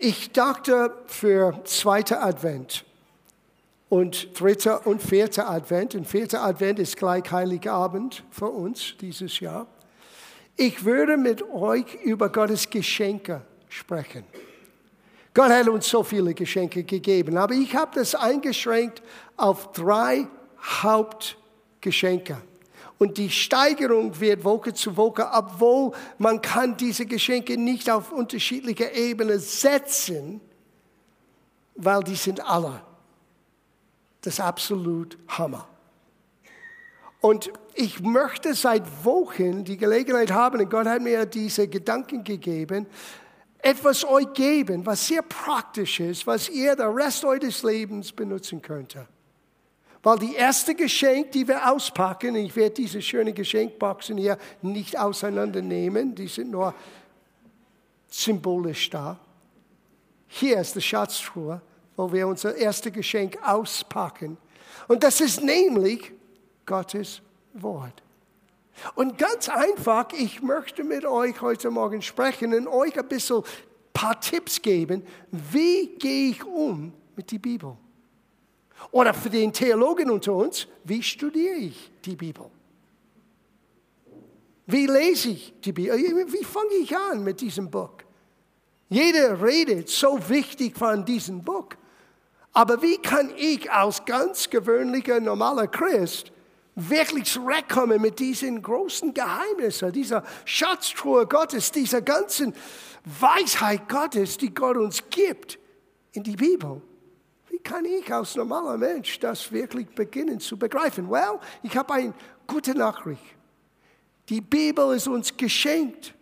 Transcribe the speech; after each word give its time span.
Ich 0.00 0.30
dachte 0.30 0.94
für 1.06 1.60
zweiter 1.64 2.22
Advent 2.22 2.84
und 3.88 4.38
dritter 4.38 4.86
und 4.86 5.02
vierter 5.02 5.50
Advent, 5.50 5.96
und 5.96 6.06
vierter 6.06 6.44
Advent 6.44 6.78
ist 6.78 6.96
gleich 6.96 7.28
Heiligabend 7.32 8.22
für 8.30 8.48
uns 8.48 8.94
dieses 9.00 9.40
Jahr. 9.40 9.66
Ich 10.56 10.84
würde 10.84 11.16
mit 11.16 11.42
euch 11.42 11.94
über 12.04 12.28
Gottes 12.30 12.70
Geschenke 12.70 13.42
sprechen. 13.68 14.22
Gott 15.34 15.50
hat 15.50 15.68
uns 15.68 15.88
so 15.88 16.04
viele 16.04 16.32
Geschenke 16.32 16.84
gegeben, 16.84 17.36
aber 17.36 17.54
ich 17.54 17.74
habe 17.74 17.90
das 17.96 18.14
eingeschränkt 18.14 19.02
auf 19.36 19.72
drei 19.72 20.28
Hauptgeschenke. 20.62 22.36
Und 22.98 23.16
die 23.16 23.30
Steigerung 23.30 24.18
wird 24.18 24.42
Woche 24.44 24.74
zu 24.74 24.96
Woche, 24.96 25.28
obwohl 25.32 25.92
man 26.18 26.42
kann 26.42 26.76
diese 26.76 27.06
Geschenke 27.06 27.56
nicht 27.56 27.88
auf 27.88 28.12
unterschiedliche 28.12 28.92
Ebenen 28.92 29.38
setzen, 29.38 30.40
weil 31.76 32.02
die 32.02 32.16
sind 32.16 32.44
alle 32.44 32.82
das 34.22 34.40
absolut 34.40 35.16
Hammer. 35.28 35.68
Und 37.20 37.50
ich 37.74 38.00
möchte 38.00 38.54
seit 38.54 39.04
Wochen 39.04 39.64
die 39.64 39.76
Gelegenheit 39.76 40.30
haben, 40.30 40.60
und 40.60 40.70
Gott 40.70 40.86
hat 40.86 41.02
mir 41.02 41.26
diese 41.26 41.68
Gedanken 41.68 42.22
gegeben, 42.24 42.86
etwas 43.60 44.04
euch 44.04 44.32
geben, 44.34 44.86
was 44.86 45.06
sehr 45.06 45.22
praktisch 45.22 46.00
ist, 46.00 46.26
was 46.26 46.48
ihr 46.48 46.76
den 46.76 46.86
Rest 46.88 47.24
eures 47.24 47.62
Lebens 47.62 48.12
benutzen 48.12 48.62
könnte. 48.62 49.08
Weil 50.02 50.18
die 50.18 50.34
erste 50.34 50.74
Geschenk, 50.74 51.32
die 51.32 51.46
wir 51.46 51.70
auspacken, 51.70 52.36
ich 52.36 52.54
werde 52.54 52.74
diese 52.74 53.02
schönen 53.02 53.34
Geschenkboxen 53.34 54.16
hier 54.16 54.38
nicht 54.62 54.98
auseinandernehmen, 54.98 56.14
die 56.14 56.28
sind 56.28 56.50
nur 56.50 56.74
symbolisch 58.08 58.90
da. 58.90 59.18
Hier 60.28 60.60
ist 60.60 60.76
die 60.76 60.80
Schatztruhe, 60.80 61.60
wo 61.96 62.12
wir 62.12 62.28
unser 62.28 62.54
erstes 62.54 62.92
Geschenk 62.92 63.38
auspacken. 63.42 64.36
Und 64.86 65.02
das 65.02 65.20
ist 65.20 65.42
nämlich 65.42 66.12
Gottes 66.64 67.20
Wort. 67.54 68.02
Und 68.94 69.18
ganz 69.18 69.48
einfach, 69.48 70.12
ich 70.12 70.40
möchte 70.42 70.84
mit 70.84 71.04
euch 71.04 71.40
heute 71.40 71.70
Morgen 71.70 72.00
sprechen 72.02 72.54
und 72.54 72.68
euch 72.68 72.96
ein 72.96 73.08
bisschen 73.08 73.38
ein 73.38 73.44
paar 73.92 74.20
Tipps 74.20 74.62
geben, 74.62 75.04
wie 75.32 75.96
gehe 75.98 76.30
ich 76.30 76.44
um 76.44 76.92
mit 77.16 77.32
der 77.32 77.38
Bibel. 77.38 77.76
Oder 78.90 79.12
für 79.14 79.30
den 79.30 79.52
Theologen 79.52 80.10
unter 80.10 80.34
uns, 80.34 80.66
wie 80.84 81.02
studiere 81.02 81.56
ich 81.56 81.90
die 82.04 82.16
Bibel? 82.16 82.50
Wie 84.66 84.86
lese 84.86 85.30
ich 85.30 85.54
die 85.64 85.72
Bibel? 85.72 85.96
Wie 85.96 86.44
fange 86.44 86.74
ich 86.74 86.96
an 86.96 87.24
mit 87.24 87.40
diesem 87.40 87.70
Buch? 87.70 87.90
Jeder 88.88 89.42
redet 89.42 89.88
so 89.88 90.18
wichtig 90.28 90.76
von 90.76 91.04
diesem 91.04 91.42
Buch. 91.42 91.68
Aber 92.52 92.80
wie 92.82 92.98
kann 92.98 93.30
ich 93.36 93.70
als 93.70 94.04
ganz 94.04 94.48
gewöhnlicher, 94.50 95.20
normaler 95.20 95.68
Christ 95.68 96.32
wirklich 96.74 97.24
zurechtkommen 97.24 98.00
mit 98.00 98.18
diesen 98.18 98.62
großen 98.62 99.12
Geheimnissen, 99.12 99.92
dieser 99.92 100.22
Schatztruhe 100.44 101.26
Gottes, 101.26 101.72
dieser 101.72 102.02
ganzen 102.02 102.54
Weisheit 103.04 103.88
Gottes, 103.88 104.38
die 104.38 104.54
Gott 104.54 104.76
uns 104.76 105.02
gibt 105.10 105.58
in 106.12 106.22
die 106.22 106.36
Bibel? 106.36 106.80
Wie 107.58 107.62
kann 107.64 107.84
ich 107.84 108.12
als 108.14 108.36
normaler 108.36 108.76
Mensch 108.76 109.18
das 109.18 109.50
wirklich 109.50 109.88
beginnen 109.88 110.38
zu 110.38 110.56
begreifen? 110.56 111.10
Well, 111.10 111.40
ich 111.60 111.76
habe 111.76 111.92
eine 111.92 112.14
gute 112.46 112.72
Nachricht. 112.72 113.20
Die 114.28 114.40
Bibel 114.40 114.94
ist 114.94 115.08
uns 115.08 115.36
geschenkt, 115.36 116.14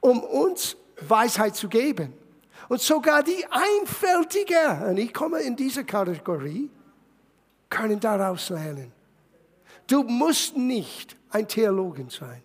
um 0.00 0.22
uns 0.22 0.76
Weisheit 1.00 1.56
zu 1.56 1.66
geben. 1.66 2.12
Und 2.68 2.82
sogar 2.82 3.22
die 3.22 3.42
Einfältigen, 3.50 4.82
und 4.90 4.98
ich 4.98 5.14
komme 5.14 5.40
in 5.40 5.56
diese 5.56 5.82
Kategorie, 5.82 6.68
können 7.70 7.98
daraus 7.98 8.50
lernen. 8.50 8.92
Du 9.86 10.02
musst 10.02 10.58
nicht 10.58 11.16
ein 11.30 11.48
Theologen 11.48 12.10
sein, 12.10 12.42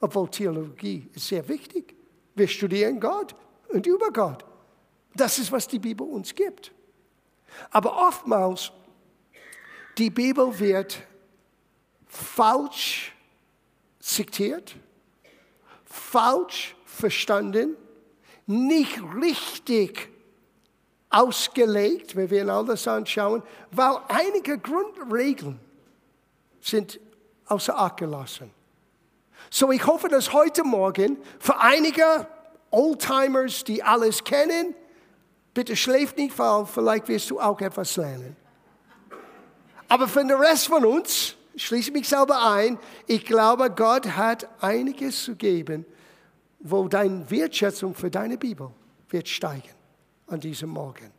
obwohl 0.00 0.28
Theologie 0.30 1.08
ist 1.14 1.28
sehr 1.28 1.48
wichtig. 1.48 1.94
Wir 2.34 2.48
studieren 2.48 2.98
Gott 2.98 3.36
und 3.68 3.86
über 3.86 4.10
Gott. 4.10 4.44
Das 5.14 5.38
ist, 5.38 5.52
was 5.52 5.68
die 5.68 5.78
Bibel 5.78 6.08
uns 6.08 6.34
gibt. 6.34 6.72
Aber 7.70 7.96
oftmals, 8.08 8.72
die 9.98 10.10
Bibel 10.10 10.58
wird 10.58 11.02
falsch 12.06 13.12
zitiert, 14.00 14.76
falsch 15.84 16.76
verstanden, 16.84 17.76
nicht 18.46 19.00
richtig 19.20 20.08
ausgelegt, 21.10 22.14
wenn 22.16 22.30
wir 22.30 22.48
all 22.48 22.64
das 22.64 22.86
anschauen, 22.86 23.42
weil 23.70 23.98
einige 24.08 24.58
Grundregeln 24.58 25.58
sind 26.60 27.00
außer 27.46 27.76
Acht 27.76 27.98
gelassen. 27.98 28.50
So, 29.50 29.70
ich 29.70 29.86
hoffe, 29.86 30.08
dass 30.08 30.32
heute 30.32 30.64
Morgen 30.64 31.18
für 31.38 31.58
einige 31.58 32.26
Oldtimers, 32.70 33.64
die 33.64 33.82
alles 33.82 34.24
kennen, 34.24 34.74
Bitte 35.56 35.74
schläft 35.74 36.18
nicht, 36.18 36.38
weil 36.38 36.66
vielleicht 36.66 37.08
wirst 37.08 37.30
du 37.30 37.40
auch 37.40 37.58
etwas 37.62 37.96
lernen. 37.96 38.36
Aber 39.88 40.06
für 40.06 40.20
den 40.20 40.32
Rest 40.32 40.66
von 40.66 40.84
uns, 40.84 41.34
schließe 41.56 41.92
mich 41.92 42.06
selber 42.06 42.52
ein, 42.52 42.78
ich 43.06 43.24
glaube, 43.24 43.70
Gott 43.70 44.06
hat 44.06 44.46
einiges 44.60 45.24
zu 45.24 45.34
geben, 45.34 45.86
wo 46.60 46.88
deine 46.88 47.30
Wertschätzung 47.30 47.94
für 47.94 48.10
deine 48.10 48.36
Bibel 48.36 48.70
wird 49.08 49.30
steigen 49.30 49.70
an 50.26 50.40
diesem 50.40 50.68
Morgen. 50.68 51.10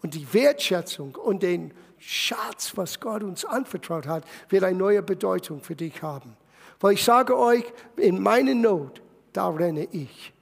Und 0.00 0.14
die 0.14 0.32
Wertschätzung 0.32 1.16
und 1.16 1.42
den 1.42 1.74
Schatz, 1.98 2.70
was 2.76 3.00
Gott 3.00 3.24
uns 3.24 3.44
anvertraut 3.44 4.06
hat, 4.06 4.22
wird 4.48 4.62
eine 4.62 4.78
neue 4.78 5.02
Bedeutung 5.02 5.60
für 5.60 5.74
dich 5.74 6.00
haben. 6.02 6.36
Weil 6.78 6.92
ich 6.92 7.02
sage 7.02 7.36
euch, 7.36 7.64
in 7.96 8.22
meiner 8.22 8.54
Not, 8.54 9.02
da 9.32 9.48
renne 9.48 9.88
ich. 9.90 10.32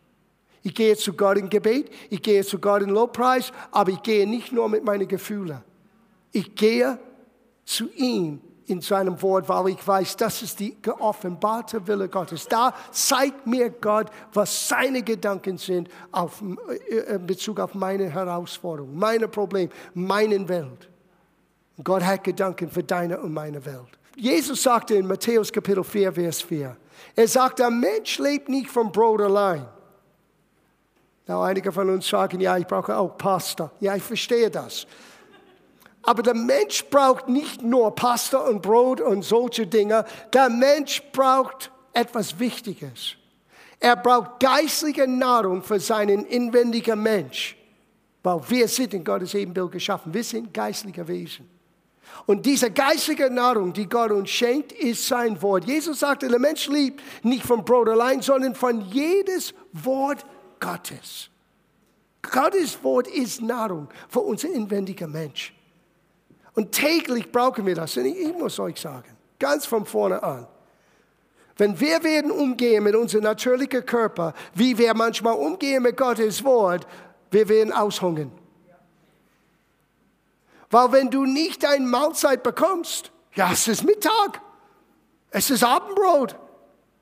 Ich 0.64 0.75
gehe 0.75 0.97
zu 0.97 1.12
Gott 1.12 1.36
in 1.36 1.50
Gebet, 1.50 1.91
ich 2.08 2.22
gehe 2.22 2.42
zu 2.42 2.58
Gott 2.58 2.82
in 2.82 2.88
Lobpreis, 2.88 3.52
aber 3.70 3.91
ich 3.91 4.02
gehe 4.02 4.26
nicht 4.26 4.50
nur 4.50 4.66
mit 4.69 4.82
meinen 4.82 5.06
Gefühlen. 5.06 5.62
Ich 6.32 6.54
gehe 6.54 6.98
zu 7.66 7.91
ihm 7.92 8.41
in 8.66 8.80
seinem 8.80 9.20
Wort, 9.20 9.47
weil 9.47 9.69
ich 9.69 9.86
weiß, 9.86 10.16
das 10.16 10.41
ist 10.41 10.58
die 10.58 10.75
geoffenbarte 10.80 11.86
Wille 11.86 12.08
Gottes. 12.08 12.48
Da 12.48 12.75
zeigt 12.91 13.47
mir 13.47 13.69
Gott, 13.69 14.06
was 14.32 14.69
seine 14.69 15.02
Gedanken 15.02 15.58
sind 15.58 15.91
auf, 16.10 16.42
äh, 16.88 17.14
in 17.14 17.26
Bezug 17.26 17.60
auf 17.60 17.75
meine 17.75 18.08
Herausforderung, 18.08 18.96
meine 18.96 19.28
Problem, 19.28 19.69
meine 19.92 20.48
Welt. 20.48 20.88
Gott 21.82 22.02
hat 22.02 22.25
Gedanken 22.25 22.70
für 22.70 22.82
deine 22.82 23.20
und 23.20 23.34
meine 23.34 23.62
Welt. 23.66 23.98
Jesus 24.16 24.62
sagte 24.62 24.94
in 24.94 25.06
Matthäus 25.06 25.52
Kapitel 25.52 25.84
4, 25.84 26.12
Vers 26.12 26.41
4, 26.41 26.75
er 27.16 27.28
sagt, 27.28 27.58
der 27.58 27.70
Mensch 27.70 28.19
lebt 28.19 28.48
nicht 28.48 28.70
vom 28.70 28.91
Brot 28.91 29.20
allein, 29.20 29.66
na, 31.27 31.43
einige 31.43 31.73
von 31.73 31.89
uns 31.89 32.07
sagen, 32.07 32.41
ja, 32.41 32.57
ich 32.59 32.67
brauche 32.67 32.97
auch 32.97 33.17
Pasta. 33.17 33.71
Ja, 33.81 33.97
ich 33.97 34.03
verstehe 34.03 34.51
das. 34.51 34.87
Aber 36.03 36.23
der 36.23 36.35
Mensch 36.35 36.85
braucht 36.91 37.29
nicht 37.29 37.62
nur 37.62 37.95
Pasta 37.95 38.39
und 38.39 38.61
Brot 38.61 39.01
und 39.01 39.23
solche 39.23 39.67
Dinge. 39.67 40.05
Der 40.35 40.51
Mensch 40.51 41.03
braucht 41.12 41.71
etwas 41.95 42.39
Wichtiges. 42.39 43.17
Er 43.81 43.97
braucht 43.97 44.41
geistliche 44.41 45.09
Nahrung 45.09 45.62
für 45.62 45.81
seinen 45.81 46.27
inwendigen 46.27 47.03
Mensch. 47.03 47.56
Weil 48.23 48.41
wir 48.49 48.69
sind 48.69 48.93
in 48.93 49.05
Gottes 49.05 49.35
Ebenbild 49.35 49.73
geschaffen. 49.73 50.12
Wir 50.12 50.25
sind 50.25 50.53
geistliche 50.53 51.06
Wesen. 51.09 51.49
Und 52.27 52.45
diese 52.47 52.71
geistliche 52.71 53.31
Nahrung, 53.31 53.73
die 53.73 53.89
Gott 53.89 54.11
uns 54.11 54.31
schenkt, 54.31 54.73
ist 54.73 55.06
sein 55.06 55.41
Wort. 55.43 55.65
Jesus 55.65 56.01
sagte, 56.01 56.29
der 56.29 56.39
Mensch 56.39 56.69
liebt 56.69 57.03
nicht 57.25 57.45
vom 57.45 57.65
Brot 57.65 57.89
allein, 57.89 58.23
sondern 58.23 58.55
von 58.55 58.83
jedes 58.91 59.55
Wort 59.73 60.25
Gottes. 60.64 61.28
Gottes 62.22 62.82
Wort 62.82 63.06
ist 63.06 63.42
Nahrung 63.42 63.88
für 64.08 64.20
unser 64.20 64.49
inwendiger 64.49 65.06
Mensch. 65.06 65.52
Und 66.55 66.72
täglich 66.72 67.31
brauchen 67.31 67.66
wir 67.66 67.75
das. 67.75 67.96
Und 67.99 68.06
ich, 68.06 68.19
ich 68.19 68.32
muss 68.32 68.58
euch 68.58 68.81
sagen, 68.81 69.14
ganz 69.38 69.66
von 69.66 69.84
vorne 69.84 70.22
an, 70.22 70.46
wenn 71.58 71.78
wir 71.78 72.02
werden 72.02 72.31
umgehen 72.31 72.82
mit 72.82 72.94
unserem 72.94 73.25
natürlichen 73.25 73.84
Körper, 73.84 74.32
wie 74.55 74.76
wir 74.78 74.94
manchmal 74.94 75.34
umgehen 75.34 75.82
mit 75.82 75.96
Gottes 75.96 76.43
Wort, 76.43 76.87
wir 77.31 77.49
werden 77.49 77.72
aushungern. 77.72 78.32
Weil 80.70 80.93
wenn 80.93 81.10
du 81.10 81.26
nicht 81.26 81.64
eine 81.64 81.84
Mahlzeit 81.84 82.43
bekommst, 82.43 83.12
ja, 83.34 83.52
es 83.52 83.69
ist 83.69 83.84
Mittag, 83.84 84.40
es 85.31 85.50
ist 85.50 85.62
Abendbrot. 85.62 86.37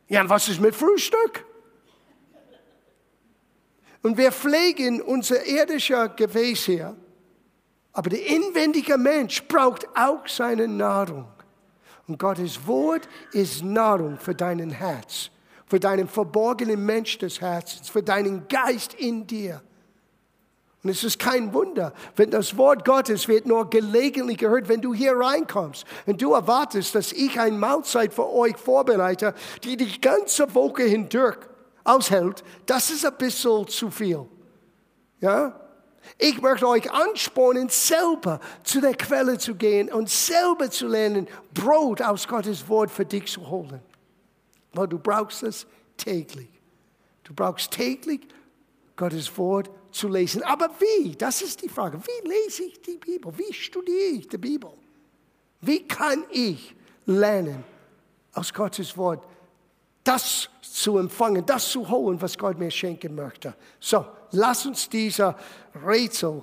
Ja, 0.08 0.28
was 0.28 0.48
ist 0.48 0.60
mit 0.60 0.74
Frühstück? 0.74 1.46
Und 4.02 4.16
wir 4.18 4.32
pflegen 4.32 5.00
unser 5.00 5.46
irdischer 5.46 6.08
Gewässer. 6.08 6.96
Aber 7.92 8.10
der 8.10 8.26
inwendige 8.26 8.98
Mensch 8.98 9.42
braucht 9.44 9.86
auch 9.96 10.26
seine 10.26 10.66
Nahrung. 10.66 11.28
Und 12.08 12.18
Gottes 12.18 12.66
Wort 12.66 13.08
ist 13.32 13.62
Nahrung 13.62 14.18
für 14.18 14.34
deinen 14.34 14.70
Herz, 14.70 15.30
für 15.66 15.78
deinen 15.78 16.08
verborgenen 16.08 16.84
Mensch 16.84 17.18
des 17.18 17.40
Herzens, 17.40 17.88
für 17.88 18.02
deinen 18.02 18.48
Geist 18.48 18.94
in 18.94 19.26
dir. 19.26 19.62
Und 20.82 20.90
es 20.90 21.04
ist 21.04 21.20
kein 21.20 21.54
Wunder, 21.54 21.92
wenn 22.16 22.32
das 22.32 22.56
Wort 22.56 22.84
Gottes 22.84 23.28
wird 23.28 23.46
nur 23.46 23.70
gelegentlich 23.70 24.38
gehört, 24.38 24.68
wenn 24.68 24.80
du 24.80 24.92
hier 24.92 25.16
reinkommst 25.16 25.84
und 26.06 26.20
du 26.20 26.32
erwartest, 26.32 26.96
dass 26.96 27.12
ich 27.12 27.38
eine 27.38 27.56
Mahlzeit 27.56 28.12
für 28.12 28.28
euch 28.28 28.56
vorbereite, 28.56 29.32
die 29.62 29.76
die 29.76 30.00
ganze 30.00 30.52
Woche 30.56 30.82
hindurch 30.82 31.38
aushält, 31.84 32.44
das 32.66 32.90
ist 32.90 33.04
ein 33.04 33.16
bisschen 33.16 33.66
zu 33.68 33.90
viel. 33.90 34.26
Ja? 35.20 35.58
Ich 36.18 36.40
möchte 36.40 36.66
euch 36.66 36.90
anspornen, 36.90 37.68
selber 37.68 38.40
zu 38.64 38.80
der 38.80 38.94
Quelle 38.94 39.38
zu 39.38 39.54
gehen 39.54 39.90
und 39.92 40.10
selber 40.10 40.70
zu 40.70 40.88
lernen, 40.88 41.28
Brot 41.54 42.02
aus 42.02 42.26
Gottes 42.26 42.68
Wort 42.68 42.90
für 42.90 43.04
dich 43.04 43.30
zu 43.30 43.48
holen. 43.48 43.80
Weil 44.72 44.88
du 44.88 44.98
brauchst 44.98 45.42
es 45.42 45.66
täglich. 45.96 46.48
Du 47.24 47.34
brauchst 47.34 47.70
täglich 47.70 48.26
Gottes 48.96 49.36
Wort 49.38 49.70
zu 49.92 50.08
lesen. 50.08 50.42
Aber 50.42 50.70
wie? 50.78 51.14
Das 51.14 51.42
ist 51.42 51.62
die 51.62 51.68
Frage. 51.68 51.98
Wie 51.98 52.28
lese 52.28 52.64
ich 52.64 52.80
die 52.82 52.96
Bibel? 52.96 53.32
Wie 53.36 53.52
studiere 53.52 54.16
ich 54.16 54.28
die 54.28 54.38
Bibel? 54.38 54.72
Wie 55.60 55.86
kann 55.86 56.24
ich 56.30 56.74
lernen, 57.06 57.64
aus 58.34 58.52
Gottes 58.52 58.96
Wort 58.96 59.26
das 60.04 60.48
zu 60.60 60.98
empfangen, 60.98 61.44
das 61.46 61.70
zu 61.70 61.88
holen, 61.88 62.20
was 62.20 62.36
Gott 62.36 62.58
mir 62.58 62.70
schenken 62.70 63.14
möchte? 63.14 63.54
So, 63.78 64.04
lass 64.30 64.66
uns 64.66 64.88
dieser 64.88 65.36
Rätsel 65.86 66.42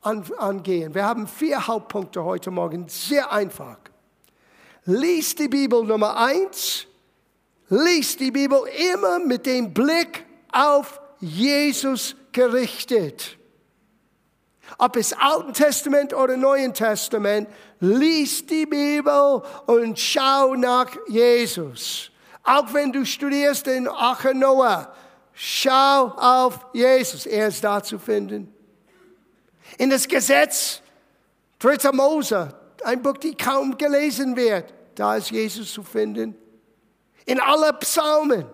angehen. 0.00 0.94
Wir 0.94 1.04
haben 1.04 1.26
vier 1.26 1.66
Hauptpunkte 1.66 2.22
heute 2.22 2.50
Morgen. 2.50 2.88
Sehr 2.88 3.30
einfach. 3.32 3.78
Lies 4.84 5.34
die 5.34 5.48
Bibel 5.48 5.82
Nummer 5.84 6.16
eins. 6.16 6.86
Lies 7.68 8.16
die 8.16 8.30
Bibel 8.30 8.60
immer 8.92 9.18
mit 9.18 9.46
dem 9.46 9.74
Blick 9.74 10.24
auf 10.52 11.00
Jesus 11.18 12.14
gerichtet. 12.30 13.36
Ob 14.78 14.96
es 14.96 15.12
Alten 15.12 15.52
Testament 15.52 16.14
oder 16.14 16.36
Neuen 16.36 16.72
Testament, 16.74 17.48
lies 17.80 18.46
die 18.46 18.66
Bibel 18.66 19.42
und 19.66 19.98
schau 19.98 20.54
nach 20.54 20.96
Jesus. 21.08 22.10
Auch 22.46 22.72
wenn 22.72 22.92
du 22.92 23.04
studierst 23.04 23.66
in 23.66 23.88
Achenoa, 23.88 24.94
schau 25.32 26.12
auf 26.16 26.66
Jesus. 26.72 27.26
Er 27.26 27.48
ist 27.48 27.62
da 27.64 27.82
zu 27.82 27.98
finden. 27.98 28.54
In 29.78 29.90
das 29.90 30.06
Gesetz, 30.06 30.80
3. 31.58 31.90
Mose, 31.90 32.54
ein 32.84 33.02
Buch, 33.02 33.16
die 33.16 33.34
kaum 33.34 33.76
gelesen 33.76 34.36
wird, 34.36 34.72
da 34.94 35.16
ist 35.16 35.32
Jesus 35.32 35.72
zu 35.72 35.82
finden. 35.82 36.36
In 37.24 37.40
alle 37.40 37.72
Psalmen, 37.72 38.46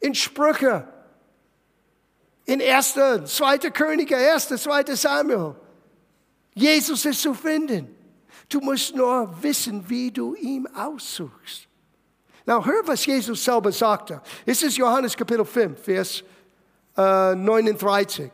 in 0.00 0.16
Sprüche, 0.16 0.88
in 2.44 2.60
1., 2.60 2.94
2. 3.24 3.58
Könige, 3.70 4.16
1., 4.16 4.48
2. 4.48 4.96
Samuel. 4.96 5.54
Jesus 6.54 7.04
ist 7.04 7.22
zu 7.22 7.34
finden. 7.34 7.94
Du 8.48 8.60
musst 8.60 8.96
nur 8.96 9.32
wissen, 9.40 9.88
wie 9.88 10.10
du 10.10 10.34
ihn 10.34 10.66
aussuchst. 10.74 11.68
Now, 12.46 12.64
hör, 12.64 12.86
was 12.86 13.06
Jesus 13.06 13.44
selber 13.44 13.70
sagte. 13.72 14.20
Es 14.44 14.62
ist 14.62 14.76
Johannes 14.76 15.16
Kapitel 15.16 15.44
5, 15.44 15.80
Vers 15.80 16.24
äh, 16.96 17.34
39. 17.34 18.30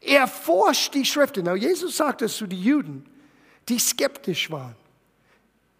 Er 0.00 0.26
forscht 0.26 0.94
die 0.94 1.04
Schriften. 1.04 1.44
Now, 1.44 1.54
Jesus 1.54 1.96
sagt 1.96 2.22
das 2.22 2.36
zu 2.36 2.46
den 2.46 2.58
Juden, 2.58 3.04
die 3.68 3.78
skeptisch 3.78 4.50
waren. 4.50 4.74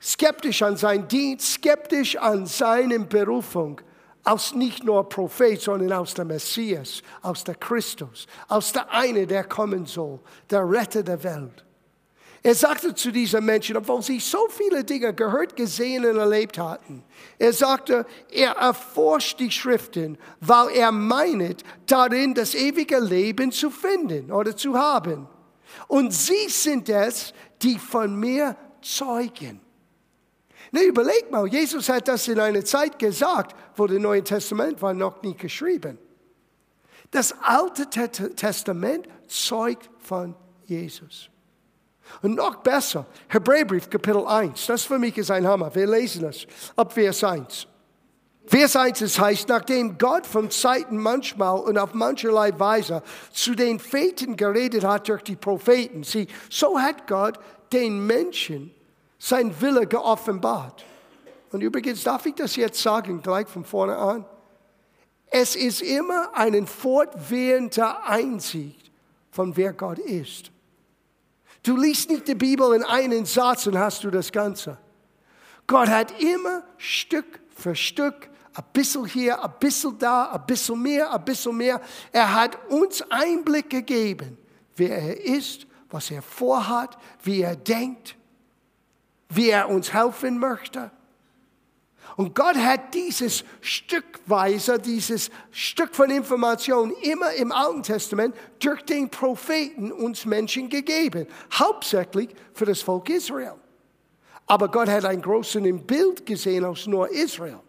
Skeptisch 0.00 0.62
an 0.62 0.76
sein 0.76 1.08
Dienst, 1.08 1.54
skeptisch 1.54 2.16
an 2.16 2.46
seine 2.46 3.00
Berufung 3.00 3.80
aus 4.22 4.54
nicht 4.54 4.84
nur 4.84 5.08
Prophet, 5.08 5.60
sondern 5.60 5.92
aus 5.92 6.14
der 6.14 6.24
Messias, 6.24 7.02
aus 7.22 7.44
der 7.44 7.54
Christus, 7.54 8.26
aus 8.48 8.72
der 8.72 8.90
eine, 8.92 9.26
der 9.26 9.44
kommen 9.44 9.86
soll, 9.86 10.18
der 10.50 10.68
Retter 10.68 11.02
der 11.02 11.22
Welt. 11.22 11.65
Er 12.42 12.54
sagte 12.54 12.94
zu 12.94 13.10
diesen 13.10 13.44
Menschen, 13.44 13.76
obwohl 13.76 14.02
sie 14.02 14.20
so 14.20 14.48
viele 14.48 14.84
Dinge 14.84 15.12
gehört, 15.14 15.56
gesehen 15.56 16.04
und 16.04 16.16
erlebt 16.16 16.58
hatten, 16.58 17.02
er 17.38 17.52
sagte, 17.52 18.06
er 18.30 18.52
erforscht 18.52 19.40
die 19.40 19.50
Schriften, 19.50 20.18
weil 20.40 20.68
er 20.76 20.92
meinet, 20.92 21.62
darin 21.86 22.34
das 22.34 22.54
ewige 22.54 22.98
Leben 22.98 23.50
zu 23.50 23.70
finden 23.70 24.30
oder 24.30 24.56
zu 24.56 24.78
haben. 24.78 25.28
Und 25.88 26.12
sie 26.12 26.48
sind 26.48 26.88
es, 26.88 27.32
die 27.62 27.78
von 27.78 28.14
mir 28.14 28.56
zeugen. 28.80 29.60
Ne, 30.72 30.82
überleg 30.82 31.30
mal, 31.30 31.46
Jesus 31.46 31.88
hat 31.88 32.08
das 32.08 32.28
in 32.28 32.40
einer 32.40 32.64
Zeit 32.64 32.98
gesagt, 32.98 33.56
wo 33.76 33.86
das 33.86 33.98
Neue 33.98 34.22
Testament 34.22 34.80
war 34.82 34.94
noch 34.94 35.22
nie 35.22 35.34
geschrieben. 35.34 35.98
Das 37.10 37.34
Alte 37.40 37.88
Testament 37.88 39.06
zeugt 39.28 39.88
von 39.98 40.34
Jesus. 40.64 41.30
Und 42.22 42.36
noch 42.36 42.56
besser, 42.56 43.06
Hebräerbrief 43.28 43.90
Kapitel 43.90 44.26
1, 44.26 44.66
das 44.66 44.84
für 44.84 44.98
mich 44.98 45.16
ist 45.18 45.30
ein 45.30 45.46
Hammer. 45.46 45.74
Wir 45.74 45.86
lesen 45.86 46.24
es 46.24 46.46
ab 46.76 46.92
Vers 46.92 47.22
1. 47.24 47.66
Vers 48.46 48.76
1 48.76 49.00
es 49.00 49.18
heißt, 49.18 49.48
nachdem 49.48 49.98
Gott 49.98 50.24
von 50.24 50.50
Zeiten 50.50 50.98
manchmal 50.98 51.58
und 51.58 51.78
auf 51.78 51.94
mancherlei 51.94 52.56
Weise 52.58 53.02
zu 53.32 53.56
den 53.56 53.80
Vätern 53.80 54.36
geredet 54.36 54.84
hat 54.84 55.08
durch 55.08 55.22
die 55.22 55.34
Propheten, 55.34 56.04
sie, 56.04 56.28
so 56.48 56.78
hat 56.78 57.08
Gott 57.08 57.40
den 57.72 58.06
Menschen 58.06 58.72
sein 59.18 59.60
Wille 59.60 59.86
geoffenbart. 59.86 60.84
Und 61.50 61.60
übrigens 61.60 62.04
darf 62.04 62.26
ich 62.26 62.34
das 62.34 62.54
jetzt 62.54 62.80
sagen, 62.80 63.20
gleich 63.20 63.48
von 63.48 63.64
vorne 63.64 63.96
an. 63.96 64.24
Es 65.26 65.56
ist 65.56 65.82
immer 65.82 66.30
ein 66.34 66.66
fortwährender 66.66 68.06
Einsicht 68.06 68.92
von 69.32 69.56
wer 69.56 69.72
Gott 69.72 69.98
ist. 69.98 70.52
Du 71.66 71.76
liest 71.76 72.10
nicht 72.10 72.28
die 72.28 72.34
Bibel 72.34 72.74
in 72.74 72.84
einen 72.84 73.24
Satz 73.24 73.66
und 73.66 73.76
hast 73.76 74.04
du 74.04 74.10
das 74.10 74.30
Ganze. 74.30 74.78
Gott 75.66 75.88
hat 75.88 76.20
immer 76.20 76.62
Stück 76.76 77.40
für 77.54 77.74
Stück, 77.74 78.30
ein 78.54 78.64
bisschen 78.72 79.04
hier, 79.04 79.42
ein 79.42 79.52
bisschen 79.58 79.98
da, 79.98 80.30
ein 80.30 80.46
bisschen 80.46 80.80
mehr, 80.80 81.12
ein 81.12 81.24
bisschen 81.24 81.56
mehr. 81.56 81.80
Er 82.12 82.34
hat 82.34 82.56
uns 82.70 83.02
Einblick 83.10 83.68
gegeben, 83.68 84.38
wer 84.76 84.96
er 84.96 85.24
ist, 85.24 85.66
was 85.90 86.10
er 86.10 86.22
vorhat, 86.22 86.96
wie 87.22 87.42
er 87.42 87.56
denkt 87.56 88.16
wie 89.28 89.50
er 89.50 89.68
uns 89.68 89.92
helfen 89.92 90.38
möchte. 90.38 90.90
Und 92.16 92.34
Gott 92.34 92.56
hat 92.56 92.94
dieses 92.94 93.44
Stückweise, 93.60 94.78
dieses 94.78 95.30
Stück 95.50 95.94
von 95.94 96.10
Information 96.10 96.94
immer 97.02 97.32
im 97.34 97.52
Alten 97.52 97.82
Testament 97.82 98.34
durch 98.58 98.82
den 98.82 99.10
Propheten 99.10 99.92
uns 99.92 100.24
Menschen 100.24 100.70
gegeben, 100.70 101.26
hauptsächlich 101.52 102.30
für 102.54 102.64
das 102.64 102.80
Volk 102.80 103.10
Israel. 103.10 103.54
Aber 104.46 104.68
Gott 104.68 104.88
hat 104.88 105.04
ein 105.04 105.20
großes 105.20 105.62
Bild 105.86 106.24
gesehen 106.24 106.64
aus 106.64 106.86
nur 106.86 107.10
Israel. 107.10 107.60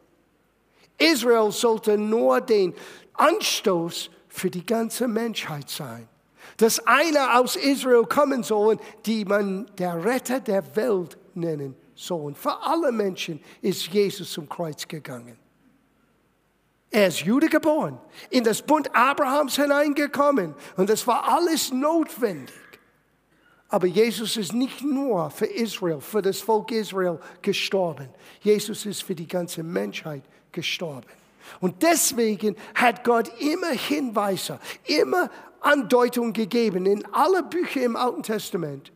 Israel 0.98 1.52
sollte 1.52 1.98
nur 1.98 2.40
den 2.40 2.74
Anstoß 3.16 4.10
für 4.30 4.50
die 4.50 4.66
ganze 4.66 5.10
Menschheit 5.10 5.70
sein. 5.70 6.08
Dass 6.56 6.80
einer 6.88 7.38
aus 7.38 7.58
Israel 7.58 8.04
kommen 8.04 8.44
soll, 8.44 8.78
die 9.06 9.26
man 9.26 9.70
der 9.78 10.06
Retter 10.06 10.40
der 10.40 10.76
Welt 10.76 11.18
nennen 11.34 11.76
sollen. 11.98 12.36
Für 12.36 12.64
alle 12.64 12.92
Menschen 12.92 13.42
ist 13.62 13.88
Jesus 13.88 14.32
zum 14.32 14.48
Kreuz 14.48 14.88
gegangen. 14.88 15.38
Er 16.90 17.08
ist 17.08 17.20
Jude 17.20 17.50
geboren, 17.50 18.00
in 18.30 18.46
das 18.46 18.62
Bund 18.62 18.96
Abrahams 18.96 19.58
hineingekommen 19.58 20.56
und 20.78 20.90
das 20.90 21.06
war 21.06 21.28
alles 21.28 21.74
notwendig. 21.74 22.54
Aber 23.68 23.88
Jesus 23.88 24.38
ist 24.38 24.54
nicht 24.54 24.82
nur 24.82 25.30
für 25.30 25.48
Israel, 25.48 26.00
für 26.00 26.22
das 26.22 26.40
Volk 26.40 26.72
Israel 26.72 27.20
gestorben. 27.42 28.08
Jesus 28.40 28.86
ist 28.86 29.04
für 29.04 29.16
die 29.16 29.28
ganze 29.28 29.62
Menschheit 29.64 30.24
gestorben. 30.54 31.08
Und 31.60 31.84
deswegen 31.84 32.56
hat 32.74 33.04
Gott 33.04 33.30
immer 33.42 33.72
Hinweise, 33.72 34.60
immer 34.86 35.30
Andeutungen 35.60 36.32
gegeben 36.32 36.86
in 36.86 37.06
alle 37.14 37.44
Bücher 37.44 37.82
im 37.82 37.98
Alten 37.98 38.24
Testament, 38.24 38.94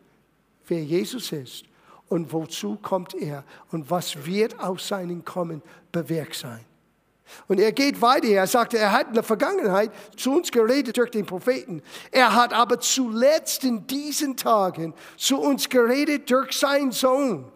wer 0.68 0.82
Jesus 0.82 1.34
ist 1.34 1.66
und 2.12 2.34
wozu 2.34 2.78
kommt 2.82 3.14
er 3.14 3.46
und 3.72 3.90
was 3.90 4.26
wird 4.26 4.60
aus 4.60 4.90
seinem 4.90 5.24
Kommen 5.24 5.62
bewirkt 5.94 6.36
sein. 6.36 6.60
Und 7.48 7.60
er 7.62 7.72
geht 7.72 8.02
weiter. 8.02 8.28
Er 8.28 8.48
sagte, 8.48 8.78
er 8.78 8.92
hat 8.92 9.08
in 9.08 9.14
der 9.14 9.24
Vergangenheit 9.24 9.92
zu 10.18 10.34
uns 10.34 10.52
geredet 10.52 10.98
durch 10.98 11.12
den 11.12 11.26
Propheten. 11.26 11.82
Er 12.12 12.36
hat 12.36 12.52
aber 12.54 12.82
zuletzt 12.82 13.64
in 13.64 13.88
diesen 13.88 14.36
Tagen 14.36 14.94
zu 15.16 15.40
uns 15.40 15.70
geredet 15.70 16.30
durch 16.30 16.52
seinen 16.52 16.92
Sohn 16.92 17.51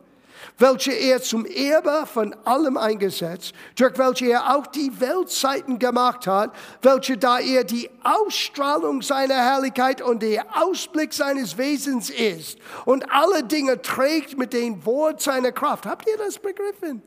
welche 0.57 0.91
er 0.91 1.21
zum 1.21 1.45
Erbe 1.45 2.05
von 2.05 2.33
allem 2.45 2.77
eingesetzt, 2.77 3.53
durch 3.75 3.97
welche 3.97 4.31
er 4.31 4.55
auch 4.55 4.67
die 4.67 4.99
Weltzeiten 4.99 5.79
gemacht 5.79 6.27
hat, 6.27 6.55
welche 6.81 7.17
da 7.17 7.39
er 7.39 7.63
die 7.63 7.89
Ausstrahlung 8.03 9.01
seiner 9.01 9.35
Herrlichkeit 9.35 10.01
und 10.01 10.21
der 10.21 10.45
Ausblick 10.55 11.13
seines 11.13 11.57
Wesens 11.57 12.09
ist 12.09 12.57
und 12.85 13.11
alle 13.11 13.43
Dinge 13.43 13.81
trägt 13.81 14.37
mit 14.37 14.53
dem 14.53 14.85
Wort 14.85 15.21
seiner 15.21 15.51
Kraft. 15.51 15.85
Habt 15.85 16.07
ihr 16.07 16.17
das 16.17 16.39
begriffen? 16.39 17.01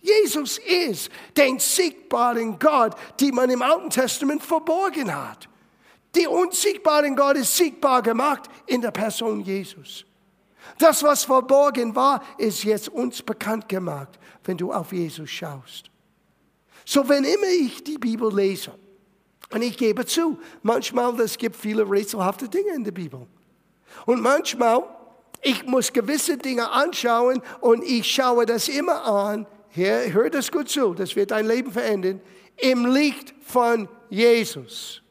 Jesus 0.00 0.58
ist 0.58 1.10
den 1.36 1.60
siegbaren 1.60 2.58
Gott, 2.58 2.94
die 3.20 3.30
man 3.30 3.48
im 3.50 3.62
Alten 3.62 3.88
Testament 3.88 4.42
verborgen 4.42 5.14
hat. 5.14 5.48
Die 6.14 6.26
unsichtbaren 6.26 7.16
Gott 7.16 7.36
ist 7.36 7.56
sichtbar 7.56 8.02
gemacht 8.02 8.42
in 8.66 8.82
der 8.82 8.90
Person 8.90 9.40
Jesus. 9.40 10.04
Das, 10.78 11.02
was 11.02 11.24
verborgen 11.24 11.94
war, 11.94 12.22
ist 12.38 12.64
jetzt 12.64 12.88
uns 12.88 13.22
bekannt 13.22 13.68
gemacht, 13.68 14.18
wenn 14.44 14.56
du 14.56 14.72
auf 14.72 14.92
Jesus 14.92 15.30
schaust. 15.30 15.90
So, 16.84 17.08
wenn 17.08 17.24
immer 17.24 17.46
ich 17.46 17.84
die 17.84 17.98
Bibel 17.98 18.34
lese, 18.34 18.72
und 19.52 19.62
ich 19.62 19.76
gebe 19.76 20.06
zu, 20.06 20.38
manchmal 20.62 21.20
es 21.20 21.36
gibt 21.36 21.56
viele 21.56 21.88
rätselhafte 21.88 22.48
Dinge 22.48 22.74
in 22.74 22.84
der 22.84 22.92
Bibel. 22.92 23.26
Und 24.06 24.22
manchmal, 24.22 24.82
ich 25.42 25.66
muss 25.66 25.92
gewisse 25.92 26.38
Dinge 26.38 26.70
anschauen 26.70 27.42
und 27.60 27.84
ich 27.84 28.10
schaue 28.10 28.46
das 28.46 28.68
immer 28.68 29.04
an. 29.04 29.46
Hör, 29.68 30.12
hör 30.12 30.30
das 30.30 30.50
gut 30.50 30.70
zu, 30.70 30.94
das 30.94 31.14
wird 31.16 31.32
dein 31.32 31.46
Leben 31.46 31.70
verändern. 31.70 32.20
Im 32.56 32.86
Licht 32.86 33.34
von 33.42 33.88
Jesus. 34.08 35.02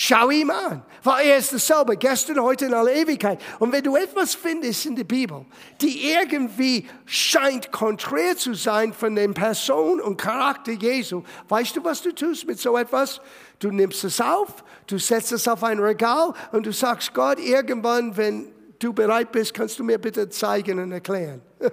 Schau 0.00 0.30
ihm 0.30 0.48
an, 0.50 0.84
weil 1.02 1.26
er 1.26 1.38
ist 1.38 1.52
dasselbe, 1.52 1.96
gestern, 1.96 2.40
heute 2.40 2.66
in 2.66 2.72
aller 2.72 2.92
Ewigkeit. 2.92 3.40
Und 3.58 3.72
wenn 3.72 3.82
du 3.82 3.96
etwas 3.96 4.32
findest 4.32 4.86
in 4.86 4.94
der 4.94 5.02
Bibel, 5.02 5.44
die 5.80 6.12
irgendwie 6.12 6.86
scheint 7.04 7.72
konträr 7.72 8.36
zu 8.36 8.54
sein 8.54 8.92
von 8.92 9.16
der 9.16 9.26
Person 9.30 10.00
und 10.00 10.16
Charakter 10.16 10.70
Jesu, 10.70 11.24
weißt 11.48 11.74
du, 11.74 11.82
was 11.82 12.00
du 12.00 12.14
tust 12.14 12.46
mit 12.46 12.60
so 12.60 12.76
etwas? 12.76 13.20
Du 13.58 13.72
nimmst 13.72 14.04
es 14.04 14.20
auf, 14.20 14.62
du 14.86 14.98
setzt 14.98 15.32
es 15.32 15.48
auf 15.48 15.64
ein 15.64 15.80
Regal 15.80 16.32
und 16.52 16.64
du 16.64 16.72
sagst, 16.72 17.12
Gott, 17.12 17.40
irgendwann, 17.40 18.16
wenn 18.16 18.52
du 18.78 18.92
bereit 18.92 19.32
bist, 19.32 19.52
kannst 19.52 19.80
du 19.80 19.82
mir 19.82 19.98
bitte 19.98 20.28
zeigen 20.28 20.78
und 20.78 20.92
erklären. 20.92 21.42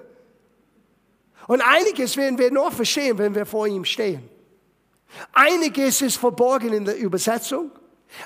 Und 1.47 1.61
einiges 1.61 2.17
werden 2.17 2.39
wir 2.39 2.51
nur 2.51 2.71
verstehen, 2.71 3.19
wenn 3.19 3.35
wir 3.35 3.45
vor 3.45 3.67
ihm 3.67 3.85
stehen. 3.85 4.27
Einiges 5.31 6.01
ist 6.01 6.17
verborgen 6.17 6.73
in 6.73 6.85
der 6.85 6.97
Übersetzung. 6.97 7.69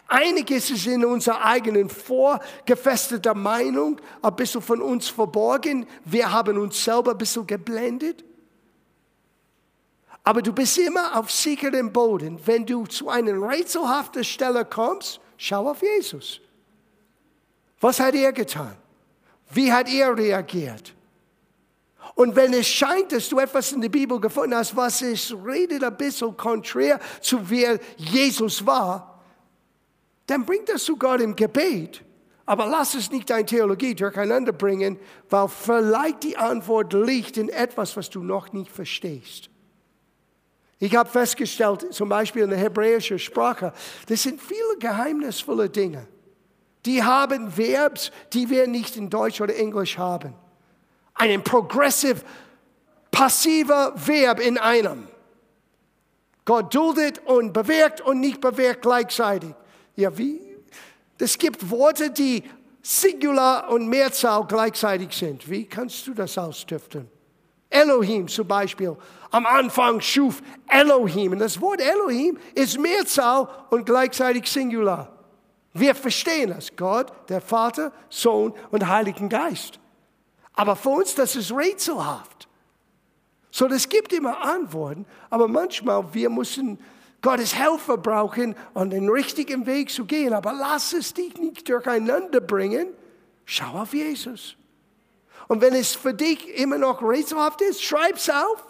Einiges 0.07 0.69
ist 0.69 0.85
in 0.87 1.03
unserer 1.05 1.43
eigenen 1.43 1.89
vorgefesteter 1.89 3.33
Meinung 3.33 3.99
ein 4.21 4.35
bisschen 4.35 4.61
von 4.61 4.81
uns 4.81 5.09
verborgen. 5.09 5.87
Wir 6.05 6.31
haben 6.31 6.57
uns 6.57 6.83
selber 6.83 7.11
ein 7.11 7.17
bisschen 7.17 7.47
geblendet. 7.47 8.23
Aber 10.23 10.41
du 10.41 10.53
bist 10.53 10.77
immer 10.77 11.17
auf 11.17 11.31
sicherem 11.31 11.91
Boden. 11.91 12.39
Wenn 12.45 12.65
du 12.65 12.85
zu 12.85 13.09
einer 13.09 13.33
rätselhaften 13.33 14.23
Stelle 14.23 14.65
kommst, 14.65 15.19
schau 15.37 15.69
auf 15.69 15.81
Jesus. 15.81 16.39
Was 17.79 17.99
hat 17.99 18.13
er 18.13 18.33
getan? 18.33 18.75
Wie 19.51 19.71
hat 19.71 19.91
er 19.91 20.15
reagiert? 20.15 20.93
Und 22.15 22.35
wenn 22.35 22.53
es 22.53 22.67
scheint, 22.67 23.11
dass 23.11 23.29
du 23.29 23.39
etwas 23.39 23.71
in 23.71 23.81
der 23.81 23.89
Bibel 23.89 24.19
gefunden 24.19 24.55
hast, 24.55 24.75
was 24.75 25.01
es 25.01 25.33
redet 25.45 25.83
ein 25.83 25.95
bisschen 25.95 26.35
konträr 26.35 26.99
zu 27.21 27.49
wer 27.49 27.79
Jesus 27.97 28.65
war, 28.65 29.18
dann 30.29 30.45
bring 30.45 30.63
das 30.65 30.83
zu 30.83 30.95
Gott 30.95 31.21
im 31.21 31.35
Gebet. 31.35 32.03
Aber 32.45 32.65
lass 32.65 32.95
es 32.95 33.11
nicht 33.11 33.29
deine 33.29 33.45
Theologie 33.45 33.93
durcheinander 33.93 34.51
bringen, 34.51 34.97
weil 35.29 35.47
vielleicht 35.47 36.23
die 36.23 36.35
Antwort 36.35 36.93
liegt 36.93 37.37
in 37.37 37.49
etwas, 37.49 37.95
was 37.95 38.09
du 38.09 38.23
noch 38.23 38.51
nicht 38.53 38.71
verstehst. 38.71 39.49
Ich 40.79 40.95
habe 40.95 41.09
festgestellt, 41.09 41.93
zum 41.93 42.09
Beispiel 42.09 42.43
in 42.43 42.49
der 42.49 42.57
hebräischen 42.57 43.19
Sprache, 43.19 43.73
das 44.07 44.23
sind 44.23 44.41
viele 44.41 44.77
geheimnisvolle 44.79 45.69
Dinge. 45.69 46.07
Die 46.85 47.03
haben 47.03 47.55
Verbs, 47.55 48.11
die 48.33 48.49
wir 48.49 48.65
nicht 48.65 48.95
in 48.95 49.09
Deutsch 49.09 49.41
oder 49.41 49.55
Englisch 49.55 49.97
haben. 49.97 50.33
Ein 51.13 51.43
progressive, 51.43 52.21
passiver 53.11 53.93
Verb 53.95 54.39
in 54.39 54.57
einem. 54.57 55.07
Gott 56.45 56.73
duldet 56.73 57.19
und 57.25 57.51
bewirkt 57.51 57.99
und 58.01 58.21
nicht 58.21 58.39
bewirkt 58.39 58.81
gleichzeitig. 58.81 59.53
Ja, 59.99 60.17
wie? 60.17 60.39
Es 61.17 61.37
gibt 61.37 61.69
Worte, 61.69 62.09
die 62.09 62.41
Singular 62.81 63.69
und 63.69 63.89
Mehrzahl 63.89 64.45
gleichzeitig 64.47 65.11
sind. 65.11 65.49
Wie 65.49 65.65
kannst 65.65 66.07
du 66.07 66.13
das 66.13 66.37
austüfteln? 66.37 67.09
Elohim 67.69 68.29
zum 68.29 68.47
Beispiel. 68.47 68.95
Am 69.29 69.45
Anfang 69.45 69.99
schuf 69.99 70.41
Elohim. 70.69 71.33
Und 71.33 71.39
das 71.39 71.59
Wort 71.59 71.81
Elohim 71.81 72.37
ist 72.55 72.79
Mehrzahl 72.79 73.49
und 73.69 73.85
gleichzeitig 73.85 74.49
Singular. 74.49 75.11
Wir 75.73 75.93
verstehen 75.93 76.51
das. 76.51 76.73
Gott, 76.77 77.11
der 77.27 77.41
Vater, 77.41 77.91
Sohn 78.07 78.53
und 78.71 78.87
Heiligen 78.87 79.27
Geist. 79.27 79.81
Aber 80.53 80.77
für 80.77 80.89
uns, 80.89 81.13
das 81.13 81.35
ist 81.35 81.51
rätselhaft. 81.51 82.47
So, 83.51 83.67
das 83.67 83.89
gibt 83.89 84.13
immer 84.13 84.41
Antworten, 84.41 85.05
aber 85.29 85.49
manchmal 85.49 86.13
wir 86.13 86.29
müssen 86.29 86.79
Gottes 87.21 87.55
Helfer 87.55 87.97
brauchen, 87.97 88.55
um 88.73 88.89
den 88.89 89.09
richtigen 89.09 89.65
Weg 89.65 89.89
zu 89.89 90.05
gehen. 90.05 90.33
Aber 90.33 90.53
lass 90.53 90.93
es 90.93 91.13
dich 91.13 91.37
nicht 91.37 91.67
durcheinander 91.67 92.39
bringen. 92.39 92.87
Schau 93.45 93.81
auf 93.81 93.93
Jesus. 93.93 94.55
Und 95.47 95.61
wenn 95.61 95.73
es 95.73 95.95
für 95.95 96.13
dich 96.13 96.47
immer 96.59 96.77
noch 96.77 97.01
rätselhaft 97.01 97.61
ist, 97.61 97.81
schreib 97.81 98.15
es 98.15 98.29
auf. 98.29 98.63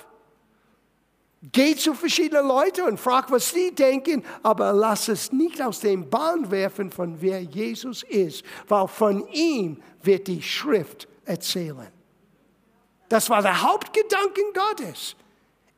Geh 1.41 1.75
zu 1.75 1.93
verschiedenen 1.93 2.47
Leuten 2.47 2.81
und 2.81 2.99
frag, 2.99 3.31
was 3.31 3.51
sie 3.51 3.73
denken, 3.73 4.25
aber 4.43 4.73
lass 4.73 5.07
es 5.07 5.31
nicht 5.31 5.61
aus 5.61 5.79
dem 5.79 6.09
Bahn 6.09 6.51
werfen, 6.51 6.91
von 6.91 7.21
wer 7.21 7.41
Jesus 7.41 8.03
ist, 8.03 8.43
weil 8.67 8.87
von 8.87 9.25
ihm 9.27 9.81
wird 10.03 10.27
die 10.27 10.41
Schrift 10.41 11.07
erzählen. 11.23 11.87
Das 13.07 13.29
war 13.29 13.41
der 13.41 13.61
Hauptgedanke 13.61 14.41
Gottes. 14.53 15.15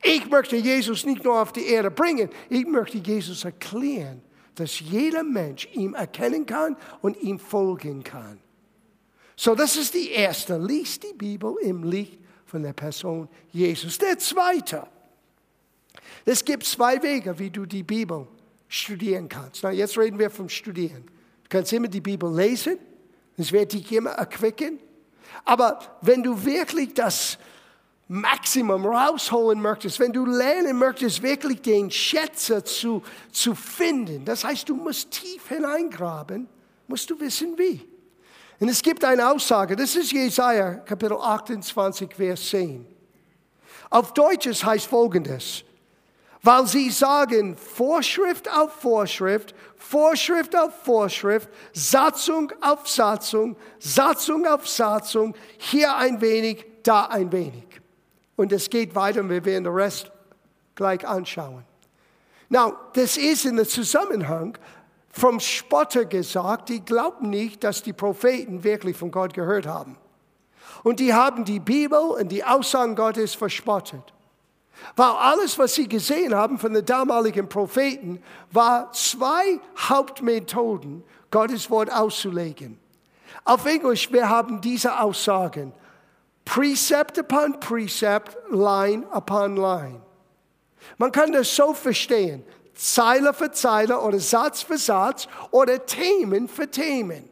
Ich 0.03 0.29
möchte 0.29 0.55
Jesus 0.55 1.05
nicht 1.05 1.23
nur 1.23 1.41
auf 1.41 1.53
die 1.53 1.65
Erde 1.65 1.91
bringen, 1.91 2.29
ich 2.49 2.65
möchte 2.65 2.97
Jesus 2.97 3.45
erklären, 3.45 4.21
dass 4.55 4.79
jeder 4.79 5.23
Mensch 5.23 5.67
ihm 5.73 5.93
erkennen 5.93 6.45
kann 6.45 6.75
und 7.01 7.17
ihm 7.21 7.39
folgen 7.39 8.03
kann. 8.03 8.39
So, 9.35 9.55
das 9.55 9.75
ist 9.75 9.93
die 9.93 10.11
erste. 10.11 10.57
Lies 10.57 10.99
die 10.99 11.13
Bibel 11.13 11.55
im 11.61 11.83
Licht 11.83 12.19
von 12.45 12.63
der 12.63 12.73
Person 12.73 13.27
Jesus. 13.51 13.97
Der 13.97 14.17
zweite. 14.19 14.87
Es 16.25 16.43
gibt 16.43 16.63
zwei 16.63 17.01
Wege, 17.01 17.37
wie 17.39 17.49
du 17.49 17.65
die 17.65 17.83
Bibel 17.83 18.27
studieren 18.67 19.27
kannst. 19.27 19.63
Na, 19.63 19.71
jetzt 19.71 19.97
reden 19.97 20.19
wir 20.19 20.29
vom 20.29 20.49
Studieren. 20.49 21.05
Du 21.43 21.49
kannst 21.49 21.73
immer 21.73 21.87
die 21.87 22.01
Bibel 22.01 22.33
lesen, 22.33 22.77
es 23.37 23.51
wird 23.51 23.73
dich 23.73 23.91
immer 23.91 24.11
erquicken. 24.11 24.79
Aber 25.45 25.79
wenn 26.01 26.21
du 26.23 26.45
wirklich 26.45 26.93
das 26.93 27.37
Maximum 28.13 28.85
rausholen 28.85 29.61
möchtest, 29.61 29.97
wenn 30.01 30.11
du 30.11 30.25
lernen 30.25 30.77
möchtest, 30.77 31.23
wirklich 31.23 31.61
den 31.61 31.89
Schätze 31.89 32.61
zu, 32.61 33.01
zu 33.31 33.55
finden, 33.55 34.25
das 34.25 34.43
heißt, 34.43 34.67
du 34.67 34.75
musst 34.75 35.11
tief 35.11 35.47
hineingraben, 35.47 36.49
musst 36.87 37.09
du 37.09 37.17
wissen 37.21 37.57
wie. 37.57 37.87
Und 38.59 38.67
es 38.67 38.81
gibt 38.81 39.05
eine 39.05 39.31
Aussage, 39.31 39.77
das 39.77 39.95
ist 39.95 40.11
Jesaja 40.11 40.73
Kapitel 40.73 41.15
28, 41.15 42.13
Vers 42.13 42.49
10. 42.49 42.85
Auf 43.89 44.13
Deutsch 44.13 44.61
heißt 44.61 44.87
folgendes, 44.87 45.63
weil 46.43 46.67
sie 46.67 46.89
sagen 46.89 47.55
Vorschrift 47.55 48.51
auf 48.51 48.73
Vorschrift, 48.73 49.55
Vorschrift 49.77 50.53
auf 50.53 50.73
Vorschrift, 50.83 51.47
Satzung 51.71 52.51
auf 52.59 52.89
Satzung, 52.89 53.55
Satzung 53.79 54.45
auf 54.47 54.67
Satzung, 54.67 55.33
hier 55.57 55.95
ein 55.95 56.19
wenig, 56.19 56.65
da 56.83 57.05
ein 57.05 57.31
wenig. 57.31 57.70
Und 58.41 58.51
es 58.51 58.71
geht 58.71 58.95
weiter 58.95 59.19
und 59.19 59.29
wir 59.29 59.45
werden 59.45 59.65
den 59.65 59.73
Rest 59.73 60.11
gleich 60.73 61.07
anschauen. 61.07 61.63
Now, 62.49 62.73
das 62.93 63.15
ist 63.15 63.45
in 63.45 63.55
der 63.55 63.67
Zusammenhang 63.67 64.57
vom 65.11 65.39
Spotter 65.39 66.05
gesagt, 66.05 66.69
die 66.69 66.83
glauben 66.83 67.29
nicht, 67.29 67.63
dass 67.63 67.83
die 67.83 67.93
Propheten 67.93 68.63
wirklich 68.63 68.97
von 68.97 69.11
Gott 69.11 69.35
gehört 69.35 69.67
haben. 69.67 69.95
Und 70.81 70.99
die 70.99 71.13
haben 71.13 71.45
die 71.45 71.59
Bibel 71.59 71.99
und 71.99 72.29
die 72.29 72.43
Aussagen 72.43 72.95
Gottes 72.95 73.35
verspottet. 73.35 74.11
Weil 74.95 75.11
alles, 75.11 75.59
was 75.59 75.75
sie 75.75 75.87
gesehen 75.87 76.33
haben 76.33 76.57
von 76.57 76.73
den 76.73 76.83
damaligen 76.83 77.47
Propheten, 77.47 78.23
war 78.49 78.91
zwei 78.91 79.59
Hauptmethoden, 79.77 81.03
Gottes 81.29 81.69
Wort 81.69 81.93
auszulegen. 81.93 82.79
Auf 83.45 83.67
Englisch, 83.67 84.11
wir 84.11 84.27
haben 84.29 84.61
diese 84.61 84.99
Aussagen. 84.99 85.73
Precept 86.51 87.17
upon 87.17 87.61
Precept, 87.61 88.35
Line 88.51 89.05
upon 89.13 89.55
Line. 89.55 90.01
Man 90.97 91.09
kann 91.09 91.31
das 91.31 91.55
so 91.55 91.73
verstehen, 91.73 92.43
Zeile 92.73 93.33
für 93.33 93.51
Zeile 93.51 93.97
oder 93.97 94.19
Satz 94.19 94.61
für 94.61 94.77
Satz 94.77 95.29
oder 95.51 95.85
Themen 95.85 96.49
für 96.49 96.69
Themen 96.69 97.29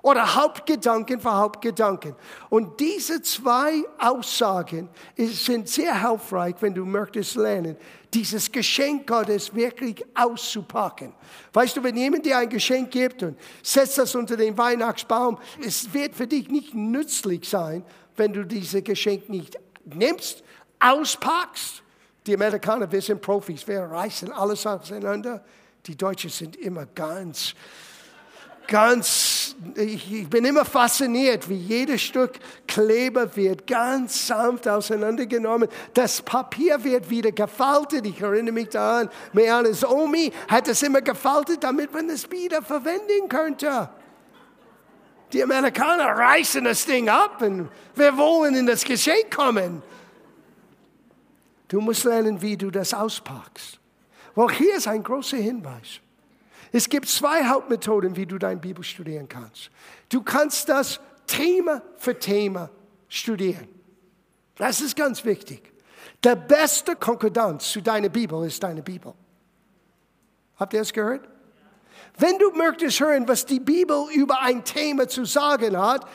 oder 0.00 0.34
Hauptgedanken 0.34 1.20
für 1.20 1.34
Hauptgedanken. 1.34 2.14
Und 2.48 2.80
diese 2.80 3.20
zwei 3.20 3.84
Aussagen 3.98 4.88
sind 5.18 5.68
sehr 5.68 6.08
hilfreich, 6.08 6.54
wenn 6.60 6.72
du 6.74 6.86
möchtest 6.86 7.36
lernen, 7.36 7.76
dieses 8.14 8.50
Geschenk 8.50 9.06
Gottes 9.06 9.54
wirklich 9.54 10.02
auszupacken. 10.14 11.12
Weißt 11.52 11.76
du, 11.76 11.82
wenn 11.82 11.96
jemand 11.96 12.24
dir 12.24 12.38
ein 12.38 12.48
Geschenk 12.48 12.90
gibt 12.90 13.22
und 13.22 13.38
setzt 13.62 13.98
das 13.98 14.14
unter 14.14 14.36
den 14.36 14.56
Weihnachtsbaum, 14.56 15.38
es 15.62 15.92
wird 15.92 16.14
für 16.14 16.26
dich 16.26 16.48
nicht 16.48 16.74
nützlich 16.74 17.46
sein, 17.46 17.84
wenn 18.16 18.32
du 18.32 18.44
dieses 18.44 18.82
Geschenk 18.84 19.28
nicht 19.28 19.58
nimmst, 19.84 20.42
auspackst. 20.78 21.82
Die 22.26 22.34
Amerikaner, 22.34 22.90
wir 22.90 23.02
sind 23.02 23.20
Profis, 23.20 23.66
wir 23.66 23.82
reißen 23.82 24.30
alles 24.32 24.66
auseinander. 24.66 25.44
Die 25.86 25.96
Deutschen 25.96 26.30
sind 26.30 26.54
immer 26.56 26.86
ganz, 26.86 27.54
ganz, 28.68 29.56
ich 29.74 30.28
bin 30.28 30.44
immer 30.44 30.64
fasziniert, 30.64 31.48
wie 31.48 31.56
jedes 31.56 32.02
Stück 32.02 32.38
Kleber 32.68 33.34
wird 33.34 33.66
ganz 33.66 34.28
sanft 34.28 34.68
auseinandergenommen. 34.68 35.68
Das 35.94 36.22
Papier 36.22 36.82
wird 36.84 37.10
wieder 37.10 37.32
gefaltet. 37.32 38.06
Ich 38.06 38.20
erinnere 38.20 38.52
mich 38.52 38.68
daran, 38.68 39.10
Meanes 39.32 39.84
Omi 39.84 40.32
hat 40.46 40.68
es 40.68 40.82
immer 40.82 41.02
gefaltet, 41.02 41.64
damit 41.64 41.92
man 41.92 42.08
es 42.08 42.30
wieder 42.30 42.62
verwenden 42.62 43.28
könnte. 43.28 43.90
Die 45.32 45.42
Amerikaner 45.42 46.08
reißen 46.08 46.64
das 46.64 46.84
Ding 46.84 47.08
ab 47.08 47.40
und 47.40 47.70
wir 47.94 48.16
wollen 48.16 48.54
in 48.54 48.66
das 48.66 48.84
Geschenk 48.84 49.34
kommen. 49.34 49.82
Du 51.68 51.80
musst 51.80 52.04
lernen, 52.04 52.42
wie 52.42 52.56
du 52.56 52.70
das 52.70 52.92
auspackst. 52.92 53.80
Weil 54.34 54.50
hier 54.50 54.76
ist 54.76 54.88
ein 54.88 55.02
großer 55.02 55.38
Hinweis. 55.38 56.00
Es 56.70 56.88
gibt 56.88 57.08
zwei 57.08 57.44
Hauptmethoden, 57.46 58.16
wie 58.16 58.26
du 58.26 58.38
dein 58.38 58.60
Bibel 58.60 58.84
studieren 58.84 59.28
kannst. 59.28 59.70
Du 60.08 60.22
kannst 60.22 60.68
das 60.68 61.00
Thema 61.26 61.82
für 61.96 62.18
Thema 62.18 62.70
studieren. 63.08 63.68
Das 64.56 64.80
ist 64.80 64.96
ganz 64.96 65.24
wichtig. 65.24 65.72
Der 66.22 66.36
beste 66.36 66.94
Konkordanz 66.94 67.72
zu 67.72 67.80
deiner 67.80 68.08
Bibel 68.08 68.46
ist 68.46 68.62
deine 68.62 68.82
Bibel. 68.82 69.14
Habt 70.56 70.74
ihr 70.74 70.82
es 70.82 70.92
gehört? 70.92 71.28
Wenn 72.18 72.38
du 72.38 72.50
möchtest 72.50 73.00
hören, 73.00 73.26
was 73.26 73.46
die 73.46 73.60
Bibel 73.60 74.06
über 74.12 74.40
ein 74.40 74.64
Thema 74.64 75.08
zu 75.08 75.24
sagen 75.24 75.76
hat, 75.78 76.06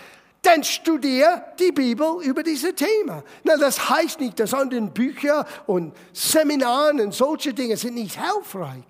dann 0.42 0.64
studiere 0.64 1.44
die 1.60 1.72
Bibel 1.72 2.22
über 2.24 2.44
dieses 2.44 2.76
Thema. 2.76 3.24
Na, 3.44 3.58
das 3.58 3.90
heißt 3.90 4.20
nicht, 4.20 4.40
dass 4.40 4.54
andere 4.54 4.82
Bücher 4.82 5.46
und 5.66 5.94
Seminaren 6.14 7.02
und 7.02 7.14
solche 7.14 7.54
Dinge 7.54 7.76
sind 7.76 7.96
nicht 7.96 8.20
hilfreich. 8.20 8.86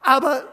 Aber 0.00 0.44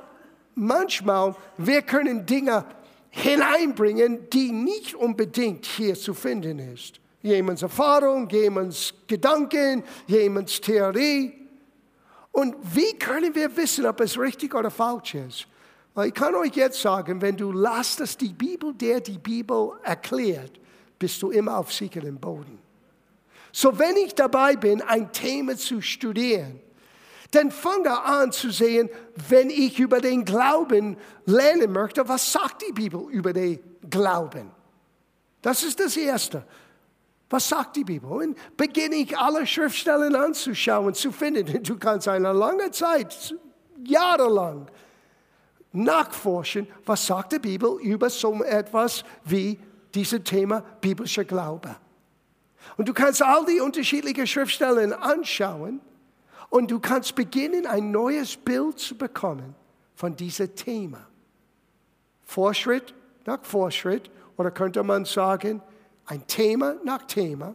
manchmal, 0.56 1.36
wir 1.58 1.82
können 1.82 2.26
Dinge 2.26 2.66
hineinbringen, 3.10 4.30
die 4.30 4.52
nicht 4.52 4.96
unbedingt 4.96 5.66
hier 5.66 5.96
zu 5.96 6.14
finden 6.14 6.60
ist. 6.60 7.00
Jemands 7.22 7.62
Erfahrung, 7.62 8.30
jemands 8.30 8.94
Gedanken, 9.08 9.84
jemands 10.08 10.62
Theorie. 10.62 11.47
Und 12.38 12.56
wie 12.76 12.94
können 13.00 13.34
wir 13.34 13.58
wissen, 13.58 13.88
ob 13.88 14.00
es 14.00 14.16
richtig 14.16 14.54
oder 14.54 14.70
falsch 14.70 15.16
ist? 15.16 15.48
Ich 16.06 16.14
kann 16.14 16.36
euch 16.36 16.56
jetzt 16.56 16.80
sagen, 16.80 17.20
wenn 17.20 17.36
du 17.36 17.52
lässt, 17.52 18.00
dass 18.00 18.16
die 18.16 18.32
Bibel 18.32 18.76
der 18.76 19.02
die 19.02 19.18
Bibel 19.18 19.72
erklärt, 19.82 20.52
bist 21.00 21.20
du 21.24 21.32
immer 21.32 21.58
auf 21.58 21.74
sicherem 21.74 22.20
Boden. 22.20 22.60
So, 23.52 23.80
wenn 23.80 23.98
ich 23.98 24.14
dabei 24.14 24.56
bin, 24.56 24.84
ein 24.84 25.12
Thema 25.12 25.58
zu 25.58 25.82
studieren, 25.82 26.60
dann 27.32 27.50
fange 27.50 28.04
an 28.04 28.32
zu 28.32 28.52
sehen, 28.52 28.92
wenn 29.30 29.50
ich 29.50 29.80
über 29.80 30.00
den 30.00 30.24
Glauben 30.24 30.96
lernen 31.26 31.72
möchte, 31.72 32.08
was 32.08 32.32
sagt 32.32 32.64
die 32.68 32.72
Bibel 32.72 33.10
über 33.10 33.34
den 33.34 33.60
Glauben? 33.90 34.52
Das 35.42 35.64
ist 35.64 35.80
das 35.80 35.98
Erste. 35.98 36.46
Was 37.30 37.50
sagt 37.50 37.76
die 37.76 37.84
Bibel? 37.84 38.10
Und 38.10 38.38
beginne 38.56 38.96
ich 38.96 39.18
alle 39.18 39.46
Schriftstellen 39.46 40.16
anzuschauen, 40.16 40.94
zu 40.94 41.12
finden. 41.12 41.62
Du 41.64 41.78
kannst 41.78 42.08
eine 42.08 42.32
lange 42.32 42.72
Zeit, 42.72 43.36
jahrelang, 43.84 44.68
nachforschen, 45.74 46.68
was 46.86 47.06
sagt 47.06 47.34
die 47.34 47.40
Bibel 47.40 47.80
über 47.82 48.10
so 48.10 48.44
etwas 48.44 49.04
wie 49.26 49.60
dieses 49.94 50.24
Thema 50.24 50.62
biblischer 50.82 51.26
Glaube. 51.26 51.76
Und 52.78 52.88
du 52.88 52.94
kannst 52.94 53.22
all 53.22 53.46
die 53.46 53.60
unterschiedlichen 53.60 54.28
Schriftstellen 54.28 54.94
anschauen 54.94 55.82
und 56.50 56.72
du 56.72 56.80
kannst 56.80 57.16
beginnen, 57.16 57.66
ein 57.66 57.92
neues 57.92 58.38
Bild 58.38 58.80
zu 58.80 58.98
bekommen 58.98 59.56
von 59.96 60.16
diesem 60.16 60.56
Thema. 60.56 61.08
Vorschritt 62.24 62.94
nach 63.26 63.44
Vorschritt, 63.44 64.10
oder 64.38 64.52
könnte 64.52 64.82
man 64.84 65.06
sagen, 65.06 65.62
ein 66.08 66.26
Thema 66.26 66.76
nach 66.84 67.04
Thema. 67.04 67.54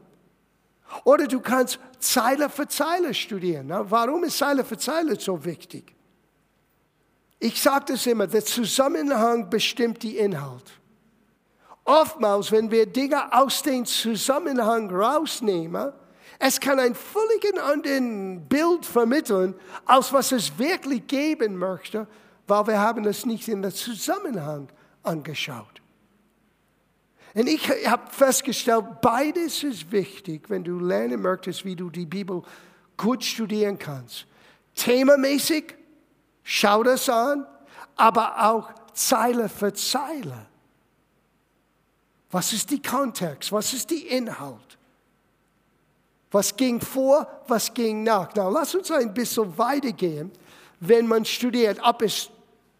Oder 1.04 1.26
du 1.26 1.40
kannst 1.40 1.78
Zeile 1.98 2.48
für 2.48 2.68
Zeile 2.68 3.14
studieren. 3.14 3.70
warum 3.70 4.24
ist 4.24 4.38
Zeile 4.38 4.64
für 4.64 4.78
Zeile 4.78 5.18
so 5.18 5.44
wichtig? 5.44 5.94
Ich 7.38 7.60
sage 7.60 7.86
das 7.88 8.06
immer, 8.06 8.26
der 8.26 8.44
Zusammenhang 8.44 9.50
bestimmt 9.50 10.02
die 10.02 10.18
Inhalt. 10.18 10.70
Oftmals, 11.84 12.52
wenn 12.52 12.70
wir 12.70 12.86
Dinge 12.86 13.32
aus 13.32 13.62
dem 13.62 13.84
Zusammenhang 13.84 14.94
rausnehmen, 14.94 15.92
es 16.38 16.60
kann 16.60 16.78
ein 16.78 16.94
völlig 16.94 17.60
anderes 17.60 18.40
Bild 18.48 18.86
vermitteln, 18.86 19.54
als 19.84 20.12
was 20.12 20.30
es 20.32 20.56
wirklich 20.58 21.06
geben 21.06 21.56
möchte, 21.56 22.06
weil 22.46 22.66
wir 22.66 22.80
haben 22.80 23.04
es 23.06 23.26
nicht 23.26 23.48
in 23.48 23.62
den 23.62 23.72
Zusammenhang 23.72 24.68
angeschaut. 25.02 25.81
Und 27.34 27.48
ich 27.48 27.68
habe 27.86 28.10
festgestellt, 28.10 29.00
beides 29.00 29.62
ist 29.62 29.90
wichtig, 29.90 30.50
wenn 30.50 30.64
du 30.64 30.78
lernen 30.78 31.22
möchtest, 31.22 31.64
wie 31.64 31.74
du 31.74 31.88
die 31.88 32.06
Bibel 32.06 32.42
gut 32.96 33.24
studieren 33.24 33.78
kannst. 33.78 34.26
Themamäßig, 34.74 35.74
schau 36.42 36.82
das 36.82 37.08
an, 37.08 37.46
aber 37.96 38.50
auch 38.50 38.70
Zeile 38.92 39.48
für 39.48 39.72
Zeile. 39.72 40.46
Was 42.30 42.52
ist 42.52 42.70
die 42.70 42.82
Kontext? 42.82 43.52
Was 43.52 43.72
ist 43.72 43.90
die 43.90 44.06
Inhalt? 44.06 44.78
Was 46.30 46.56
ging 46.56 46.80
vor, 46.80 47.26
was 47.46 47.72
ging 47.72 48.02
nach? 48.02 48.30
Na, 48.34 48.48
lass 48.48 48.74
uns 48.74 48.90
ein 48.90 49.12
bisschen 49.12 49.56
weitergehen, 49.58 50.30
wenn 50.80 51.06
man 51.06 51.24
studiert, 51.24 51.78
ob 51.82 52.02
es 52.02 52.30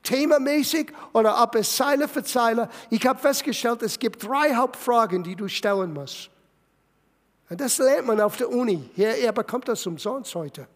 themamäßig 0.02 0.92
oder 1.12 1.42
ob 1.42 1.54
es 1.54 1.76
Zeile 1.76 2.08
für 2.08 2.24
Zeile. 2.24 2.68
Ich 2.90 3.06
habe 3.06 3.18
festgestellt, 3.18 3.82
es 3.82 3.98
gibt 3.98 4.22
drei 4.24 4.54
Hauptfragen, 4.54 5.22
die 5.22 5.36
du 5.36 5.48
stellen 5.48 5.92
musst. 5.92 6.30
Und 7.48 7.60
das 7.60 7.78
lernt 7.78 8.06
man 8.06 8.20
auf 8.20 8.36
der 8.36 8.50
Uni. 8.50 8.88
Er 8.96 9.32
bekommt 9.32 9.68
das 9.68 9.86
umsonst 9.86 10.34
heute. 10.34 10.66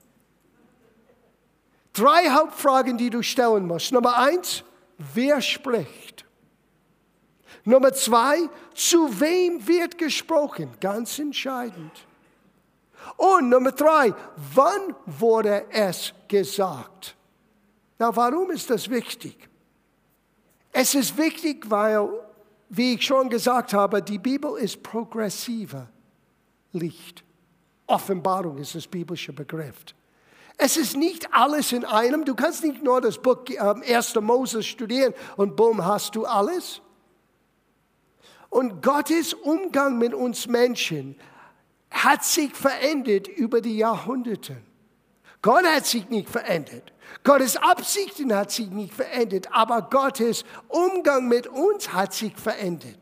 Drei 1.92 2.28
Hauptfragen, 2.28 2.98
die 2.98 3.08
du 3.08 3.22
stellen 3.22 3.66
musst. 3.66 3.92
Nummer 3.92 4.18
eins, 4.18 4.62
wer 4.98 5.40
spricht? 5.40 6.26
Nummer 7.64 7.92
zwei, 7.94 8.48
zu 8.74 9.20
wem 9.20 9.66
wird 9.66 9.96
gesprochen? 9.96 10.70
Ganz 10.80 11.18
entscheidend. 11.18 11.92
Und 13.16 13.48
Nummer 13.48 13.72
drei, 13.72 14.12
wann 14.54 14.94
wurde 15.06 15.64
es 15.70 16.12
gesagt? 16.28 17.16
Na, 17.98 18.14
warum 18.14 18.50
ist 18.50 18.68
das 18.70 18.88
wichtig? 18.90 19.48
Es 20.72 20.94
ist 20.94 21.16
wichtig, 21.16 21.70
weil, 21.70 22.08
wie 22.68 22.94
ich 22.94 23.02
schon 23.02 23.30
gesagt 23.30 23.72
habe, 23.72 24.02
die 24.02 24.18
Bibel 24.18 24.58
ist 24.58 24.82
progressiver 24.82 25.88
Licht. 26.72 27.24
Offenbarung 27.86 28.58
ist 28.58 28.74
das 28.74 28.86
biblische 28.86 29.32
Begriff. 29.32 29.76
Es 30.58 30.76
ist 30.76 30.96
nicht 30.96 31.32
alles 31.32 31.72
in 31.72 31.84
einem. 31.84 32.24
Du 32.24 32.34
kannst 32.34 32.64
nicht 32.64 32.82
nur 32.82 33.00
das 33.00 33.18
Buch 33.18 33.44
äh, 33.48 33.94
1. 33.94 34.14
Moses 34.16 34.66
studieren 34.66 35.14
und 35.36 35.54
bumm, 35.56 35.84
hast 35.84 36.16
du 36.16 36.24
alles. 36.24 36.80
Und 38.48 38.82
Gottes 38.82 39.34
Umgang 39.34 39.98
mit 39.98 40.14
uns 40.14 40.46
Menschen 40.46 41.16
hat 41.90 42.24
sich 42.24 42.54
verändert 42.54 43.28
über 43.28 43.60
die 43.60 43.76
Jahrhunderte. 43.76 44.56
Gott 45.42 45.64
hat 45.64 45.86
sich 45.86 46.08
nicht 46.08 46.28
verändert. 46.28 46.92
Gottes 47.22 47.56
Absichten 47.56 48.34
hat 48.34 48.50
sich 48.50 48.68
nicht 48.68 48.94
verändert, 48.94 49.48
aber 49.52 49.82
Gottes 49.82 50.44
Umgang 50.68 51.28
mit 51.28 51.46
uns 51.46 51.92
hat 51.92 52.12
sich 52.12 52.36
verändert. 52.36 52.98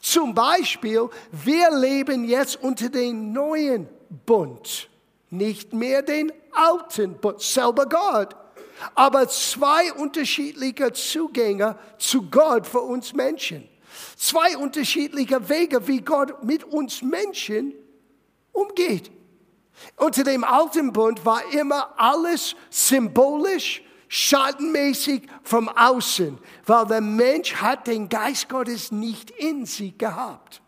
Zum 0.00 0.34
Beispiel, 0.34 1.08
wir 1.30 1.70
leben 1.78 2.24
jetzt 2.24 2.62
unter 2.62 2.88
dem 2.88 3.32
neuen 3.32 3.88
Bund, 4.24 4.88
nicht 5.28 5.72
mehr 5.72 6.02
den 6.02 6.32
alten 6.52 7.14
Bund, 7.18 7.40
selber 7.40 7.86
Gott, 7.86 8.34
aber 8.94 9.28
zwei 9.28 9.92
unterschiedliche 9.92 10.92
Zugänge 10.92 11.78
zu 11.98 12.22
Gott 12.30 12.66
für 12.66 12.80
uns 12.80 13.12
Menschen. 13.12 13.68
Zwei 14.16 14.56
unterschiedliche 14.56 15.48
Wege, 15.48 15.86
wie 15.86 16.00
Gott 16.00 16.42
mit 16.44 16.64
uns 16.64 17.02
Menschen 17.02 17.74
umgeht. 18.52 19.10
Unter 19.96 20.24
dem 20.24 20.44
alten 20.44 20.92
Bund 20.92 21.24
war 21.24 21.42
immer 21.52 21.94
alles 21.96 22.54
symbolisch, 22.70 23.82
schattenmäßig 24.08 25.22
vom 25.42 25.68
Außen, 25.68 26.38
weil 26.66 26.86
der 26.86 27.00
Mensch 27.00 27.54
hat 27.54 27.86
den 27.86 28.08
Geist 28.08 28.48
Gottes 28.48 28.90
nicht 28.90 29.30
in 29.30 29.66
sich 29.66 29.96
gehabt. 29.96 30.60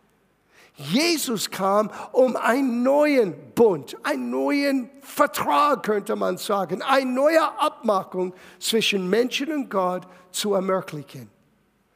Jesus 0.77 1.51
kam, 1.51 1.91
um 2.13 2.37
einen 2.37 2.83
neuen 2.83 3.35
Bund, 3.55 3.97
einen 4.03 4.31
neuen 4.31 4.91
Vertrag, 5.03 5.83
könnte 5.83 6.17
man 6.17 6.39
sagen, 6.39 6.83
eine 6.83 7.11
neue 7.11 7.43
Abmachung 7.59 8.33
zwischen 8.59 9.09
Menschen 9.09 9.53
und 9.53 9.69
Gott 9.69 10.07
zu 10.31 10.55
ermöglichen. 10.55 11.31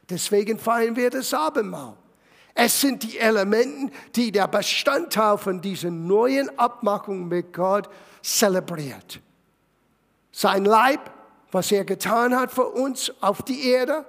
Deswegen 0.09 0.59
feiern 0.59 0.94
wir 0.94 1.11
das 1.11 1.33
Abendmahl. 1.33 1.96
Es 2.59 2.81
sind 2.81 3.03
die 3.03 3.19
Elemente, 3.19 3.92
die 4.16 4.33
der 4.33 4.49
Bestandteil 4.49 5.38
von 5.38 5.61
dieser 5.61 5.90
neuen 5.90 6.59
Abmachung 6.59 7.29
mit 7.29 7.53
Gott 7.53 7.88
zelebriert. 8.23 9.21
Sein 10.33 10.64
Leib 10.64 11.11
was 11.57 11.73
er 11.73 11.85
getan 11.85 12.37
hat 12.37 12.53
für 12.53 12.69
uns 12.69 13.11
auf 13.23 13.42
die 13.42 13.69
Erde 13.71 14.05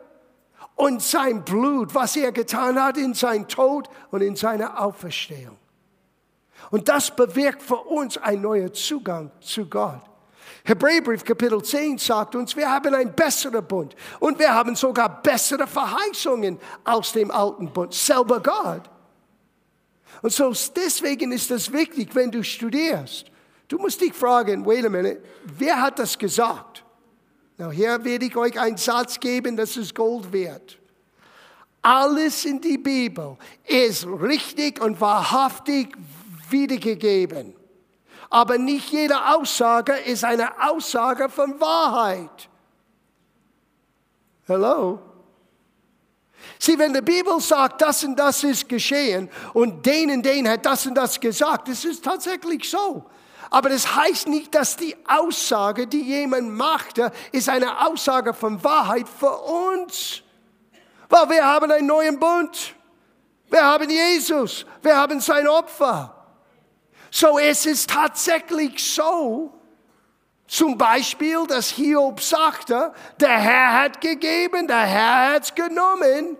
und 0.75 1.01
sein 1.01 1.43
Blut, 1.43 1.95
was 1.95 2.15
er 2.15 2.31
getan 2.31 2.81
hat 2.81 2.97
in 2.97 3.13
sein 3.13 3.47
Tod 3.47 3.89
und 4.11 4.21
in 4.21 4.35
seiner 4.35 4.81
Auferstehung. 4.81 5.57
Und 6.71 6.89
das 6.89 7.15
bewirkt 7.15 7.61
für 7.61 7.77
uns 7.77 8.17
einen 8.17 8.41
neuen 8.41 8.73
Zugang 8.73 9.31
zu 9.39 9.65
Gott. 9.69 10.01
Hebräerbrief 10.67 11.23
Kapitel 11.23 11.63
10 11.63 11.97
sagt 11.97 12.35
uns, 12.35 12.53
wir 12.53 12.69
haben 12.69 12.93
einen 12.93 13.13
besseren 13.13 13.65
Bund 13.65 13.95
und 14.19 14.37
wir 14.37 14.53
haben 14.53 14.75
sogar 14.75 15.21
bessere 15.21 15.65
Verheißungen 15.65 16.59
aus 16.83 17.13
dem 17.13 17.31
alten 17.31 17.71
Bund, 17.71 17.93
selber 17.93 18.41
Gott. 18.41 18.81
Und 20.21 20.33
so 20.33 20.53
deswegen 20.75 21.31
ist 21.31 21.51
es 21.51 21.71
wichtig, 21.71 22.13
wenn 22.15 22.31
du 22.31 22.43
studierst, 22.43 23.31
du 23.69 23.77
musst 23.77 24.01
dich 24.01 24.13
fragen, 24.13 24.65
wait 24.65 24.85
a 24.85 24.89
minute, 24.89 25.23
wer 25.57 25.81
hat 25.81 25.99
das 25.99 26.17
gesagt? 26.17 26.83
Now, 27.57 27.71
hier 27.71 28.03
werde 28.03 28.25
ich 28.25 28.35
euch 28.35 28.59
einen 28.59 28.75
Satz 28.75 29.17
geben, 29.21 29.55
das 29.55 29.77
ist 29.77 29.95
Gold 29.95 30.33
wert. 30.33 30.77
Alles 31.81 32.43
in 32.43 32.59
die 32.59 32.77
Bibel 32.77 33.37
ist 33.63 34.05
richtig 34.05 34.81
und 34.81 34.99
wahrhaftig 34.99 35.95
wiedergegeben. 36.49 37.56
Aber 38.29 38.57
nicht 38.57 38.89
jede 38.91 39.33
Aussage 39.33 39.93
ist 39.93 40.23
eine 40.23 40.49
Aussage 40.69 41.29
von 41.29 41.59
Wahrheit. 41.59 42.49
Hello? 44.45 44.99
Sieh, 46.59 46.77
wenn 46.79 46.93
die 46.93 47.01
Bibel 47.01 47.39
sagt, 47.39 47.81
das 47.81 48.03
und 48.03 48.15
das 48.17 48.43
ist 48.43 48.67
geschehen 48.67 49.29
und 49.53 49.85
den 49.85 50.11
und 50.11 50.23
den 50.23 50.49
hat 50.49 50.65
das 50.65 50.85
und 50.85 50.95
das 50.95 51.19
gesagt, 51.19 51.67
das 51.67 51.85
ist 51.85 52.03
tatsächlich 52.03 52.69
so. 52.69 53.05
Aber 53.49 53.69
das 53.69 53.95
heißt 53.95 54.27
nicht, 54.27 54.53
dass 54.53 54.75
die 54.75 54.95
Aussage, 55.07 55.87
die 55.87 56.01
jemand 56.01 56.49
machte, 56.49 57.11
ist 57.31 57.47
eine 57.47 57.87
Aussage 57.87 58.33
von 58.33 58.61
Wahrheit 58.63 59.07
für 59.07 59.37
uns. 59.37 60.21
Weil 61.09 61.29
wir 61.29 61.45
haben 61.45 61.71
einen 61.71 61.87
neuen 61.87 62.19
Bund. 62.19 62.75
Wir 63.49 63.63
haben 63.63 63.89
Jesus. 63.89 64.65
Wir 64.81 64.97
haben 64.97 65.21
sein 65.21 65.47
Opfer. 65.47 66.16
So 67.11 67.39
es 67.39 67.65
ist 67.65 67.89
tatsächlich 67.89 68.83
so, 68.83 69.53
zum 70.47 70.77
Beispiel, 70.77 71.45
dass 71.45 71.69
Hiob 71.69 72.21
sagte, 72.21 72.93
der 73.19 73.37
Herr 73.37 73.81
hat 73.83 73.99
gegeben, 73.99 74.67
der 74.67 74.85
Herr 74.85 75.33
hat 75.33 75.55
genommen. 75.55 76.37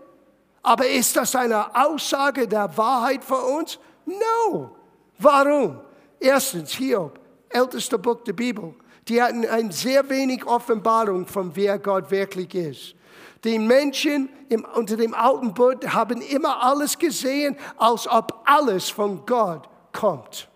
Aber 0.63 0.87
ist 0.87 1.15
das 1.17 1.35
eine 1.35 1.75
Aussage 1.75 2.47
der 2.47 2.75
Wahrheit 2.77 3.23
für 3.23 3.35
uns? 3.35 3.77
No. 4.05 4.75
Warum? 5.19 5.81
Erstens, 6.19 6.71
Hiob, 6.71 7.19
ältester 7.49 7.97
Buch 7.97 8.21
der 8.25 8.33
Bibel, 8.33 8.73
die 9.07 9.21
hatten 9.21 9.45
ein 9.45 9.71
sehr 9.71 10.09
wenig 10.09 10.45
Offenbarung 10.45 11.25
von 11.27 11.55
wer 11.55 11.77
Gott 11.77 12.09
wirklich 12.09 12.53
ist. 12.55 12.95
Die 13.43 13.59
Menschen 13.59 14.29
im, 14.49 14.65
unter 14.73 14.95
dem 14.97 15.13
alten 15.13 15.53
Bund 15.53 15.93
haben 15.93 16.21
immer 16.21 16.63
alles 16.63 16.97
gesehen, 16.97 17.57
als 17.77 18.07
ob 18.07 18.41
alles 18.45 18.89
von 18.89 19.25
Gott 19.25 19.67
kommt. 19.91 20.49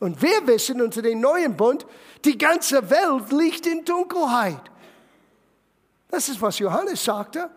Und 0.00 0.20
wir 0.22 0.46
wissen 0.46 0.80
unter 0.80 1.02
dem 1.02 1.20
neuen 1.20 1.56
Bund, 1.56 1.86
die 2.24 2.36
ganze 2.36 2.90
Welt 2.90 3.30
liegt 3.30 3.66
in 3.66 3.84
Dunkelheit. 3.84 4.62
Das 6.08 6.28
ist, 6.28 6.40
was 6.40 6.58
Johannes 6.58 7.04
sagte. 7.04 7.50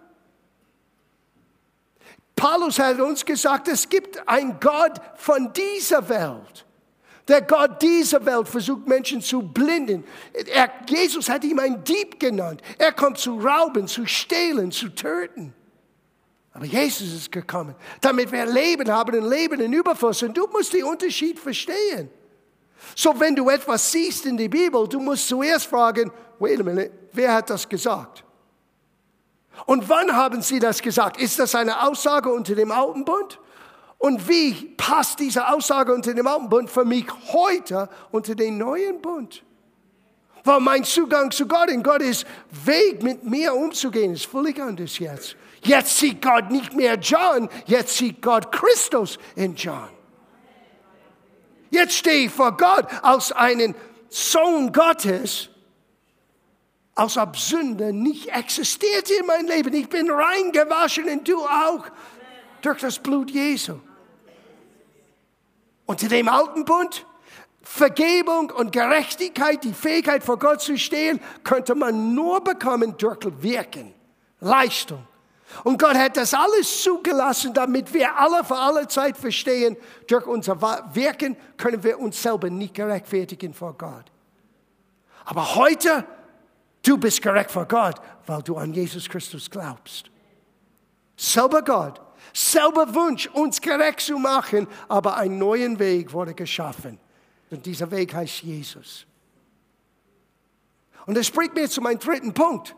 Paulus 2.35 2.77
hat 2.79 2.99
uns 2.99 3.25
gesagt, 3.25 3.67
es 3.69 3.87
gibt 3.87 4.27
einen 4.27 4.59
Gott 4.59 4.99
von 5.15 5.51
dieser 5.53 6.07
Welt. 6.09 6.65
Der 7.29 7.41
Gott 7.41 7.81
dieser 7.81 8.25
Welt 8.25 8.49
versucht 8.49 8.85
Menschen 8.85 9.21
zu 9.21 9.41
blinden. 9.41 10.03
Er, 10.53 10.69
Jesus 10.89 11.29
hat 11.29 11.45
ihm 11.45 11.59
ein 11.59 11.81
Dieb 11.85 12.19
genannt. 12.19 12.61
Er 12.77 12.91
kommt 12.91 13.17
zu 13.17 13.39
rauben, 13.39 13.87
zu 13.87 14.05
stehlen, 14.05 14.71
zu 14.71 14.89
töten. 14.89 15.53
Aber 16.51 16.65
Jesus 16.65 17.13
ist 17.13 17.31
gekommen, 17.31 17.75
damit 18.01 18.31
wir 18.31 18.45
Leben 18.45 18.91
haben 18.91 19.17
und 19.17 19.29
Leben 19.29 19.61
in 19.61 19.71
Überfluss. 19.71 20.21
Und 20.21 20.35
du 20.35 20.47
musst 20.47 20.73
den 20.73 20.83
Unterschied 20.83 21.39
verstehen. 21.39 22.09
So, 22.95 23.19
wenn 23.19 23.35
du 23.35 23.49
etwas 23.49 23.91
siehst 23.91 24.25
in 24.25 24.37
der 24.37 24.49
Bibel, 24.49 24.87
du 24.87 24.99
musst 24.99 25.27
zuerst 25.27 25.67
fragen, 25.67 26.11
wait 26.39 26.59
a 26.59 26.63
minute, 26.63 26.91
wer 27.11 27.33
hat 27.33 27.49
das 27.49 27.67
gesagt? 27.67 28.23
Und 29.65 29.87
wann 29.89 30.15
haben 30.15 30.41
sie 30.41 30.59
das 30.59 30.81
gesagt? 30.81 31.17
Ist 31.17 31.39
das 31.39 31.55
eine 31.55 31.87
Aussage 31.87 32.31
unter 32.31 32.55
dem 32.55 32.71
Alten 32.71 33.05
Bund? 33.05 33.39
Und 33.97 34.27
wie 34.27 34.53
passt 34.75 35.19
diese 35.19 35.47
Aussage 35.47 35.93
unter 35.93 36.13
dem 36.13 36.27
Alten 36.27 36.49
Bund 36.49 36.69
für 36.69 36.83
mich 36.83 37.05
heute 37.31 37.89
unter 38.11 38.35
den 38.35 38.57
neuen 38.57 39.01
Bund? 39.01 39.43
Weil 40.43 40.59
mein 40.59 40.83
Zugang 40.83 41.31
zu 41.31 41.47
Gott 41.47 41.69
in 41.69 41.83
Gott 41.83 42.01
ist 42.01 42.25
Weg 42.65 43.01
mit 43.01 43.23
mir 43.23 43.53
umzugehen, 43.53 44.13
ist 44.13 44.25
völlig 44.25 44.61
anders 44.61 44.99
jetzt. 44.99 45.37
Jetzt 45.61 45.97
sieht 45.97 46.21
Gott 46.21 46.51
nicht 46.51 46.73
mehr 46.73 46.95
John, 46.95 47.47
jetzt 47.65 47.95
sieht 47.95 48.21
Gott 48.21 48.51
Christus 48.51 49.17
in 49.35 49.55
John. 49.55 49.92
Jetzt 51.73 51.93
stehe 51.95 52.27
ich 52.27 52.31
vor 52.31 52.55
Gott 52.55 52.85
als 53.01 53.31
einen 53.31 53.73
Sohn 54.07 54.71
Gottes, 54.71 55.49
als 56.93 57.17
ob 57.17 57.35
Sünde 57.35 57.91
nicht 57.91 58.27
existiert 58.27 59.09
in 59.09 59.25
meinem 59.25 59.47
Leben. 59.47 59.73
Ich 59.73 59.89
bin 59.89 60.11
reingewaschen 60.11 61.05
und 61.09 61.27
du 61.27 61.39
auch 61.39 61.85
durch 62.61 62.79
das 62.79 62.99
Blut 62.99 63.31
Jesu. 63.31 63.79
Unter 65.87 66.07
dem 66.09 66.29
alten 66.29 66.63
Bund, 66.63 67.07
Vergebung 67.63 68.51
und 68.51 68.71
Gerechtigkeit, 68.71 69.63
die 69.63 69.73
Fähigkeit 69.73 70.23
vor 70.23 70.37
Gott 70.37 70.61
zu 70.61 70.77
stehen, 70.77 71.19
könnte 71.43 71.73
man 71.73 72.13
nur 72.13 72.43
bekommen 72.43 72.97
durch 72.97 73.17
Wirken, 73.41 73.95
Leistung. 74.41 75.07
Und 75.63 75.79
Gott 75.79 75.95
hat 75.95 76.17
das 76.17 76.33
alles 76.33 76.81
zugelassen, 76.81 77.53
damit 77.53 77.93
wir 77.93 78.15
alle 78.17 78.43
für 78.43 78.57
alle 78.57 78.87
Zeit 78.87 79.17
verstehen, 79.17 79.77
durch 80.07 80.25
unser 80.25 80.59
Wirken 80.93 81.37
können 81.57 81.83
wir 81.83 81.99
uns 81.99 82.21
selber 82.21 82.49
nicht 82.49 82.73
gerechtfertigen 82.73 83.53
vor 83.53 83.73
Gott. 83.77 84.05
Aber 85.25 85.55
heute 85.55 86.05
Du 86.83 86.97
bist 86.97 87.21
gerecht 87.21 87.49
vor 87.49 87.65
Gott, 87.65 87.95
weil 88.27 88.43
du 88.43 88.57
an 88.57 88.73
Jesus 88.73 89.07
Christus 89.07 89.49
glaubst. 89.49 90.11
Selber 91.15 91.61
Gott, 91.61 92.01
selber 92.33 92.93
Wunsch, 92.93 93.27
uns 93.27 93.61
gerecht 93.61 94.01
zu 94.01 94.19
machen, 94.19 94.67
aber 94.89 95.15
einen 95.15 95.37
neuen 95.37 95.79
Weg 95.79 96.11
wurde 96.11 96.33
geschaffen. 96.33 96.99
Und 97.49 97.65
dieser 97.65 97.89
Weg 97.89 98.13
heißt 98.13 98.43
Jesus. 98.43 99.05
Und 101.05 101.15
das 101.15 101.31
bringt 101.31 101.55
mir 101.55 101.69
zu 101.69 101.79
meinem 101.81 101.99
dritten 101.99 102.33
Punkt. 102.33 102.75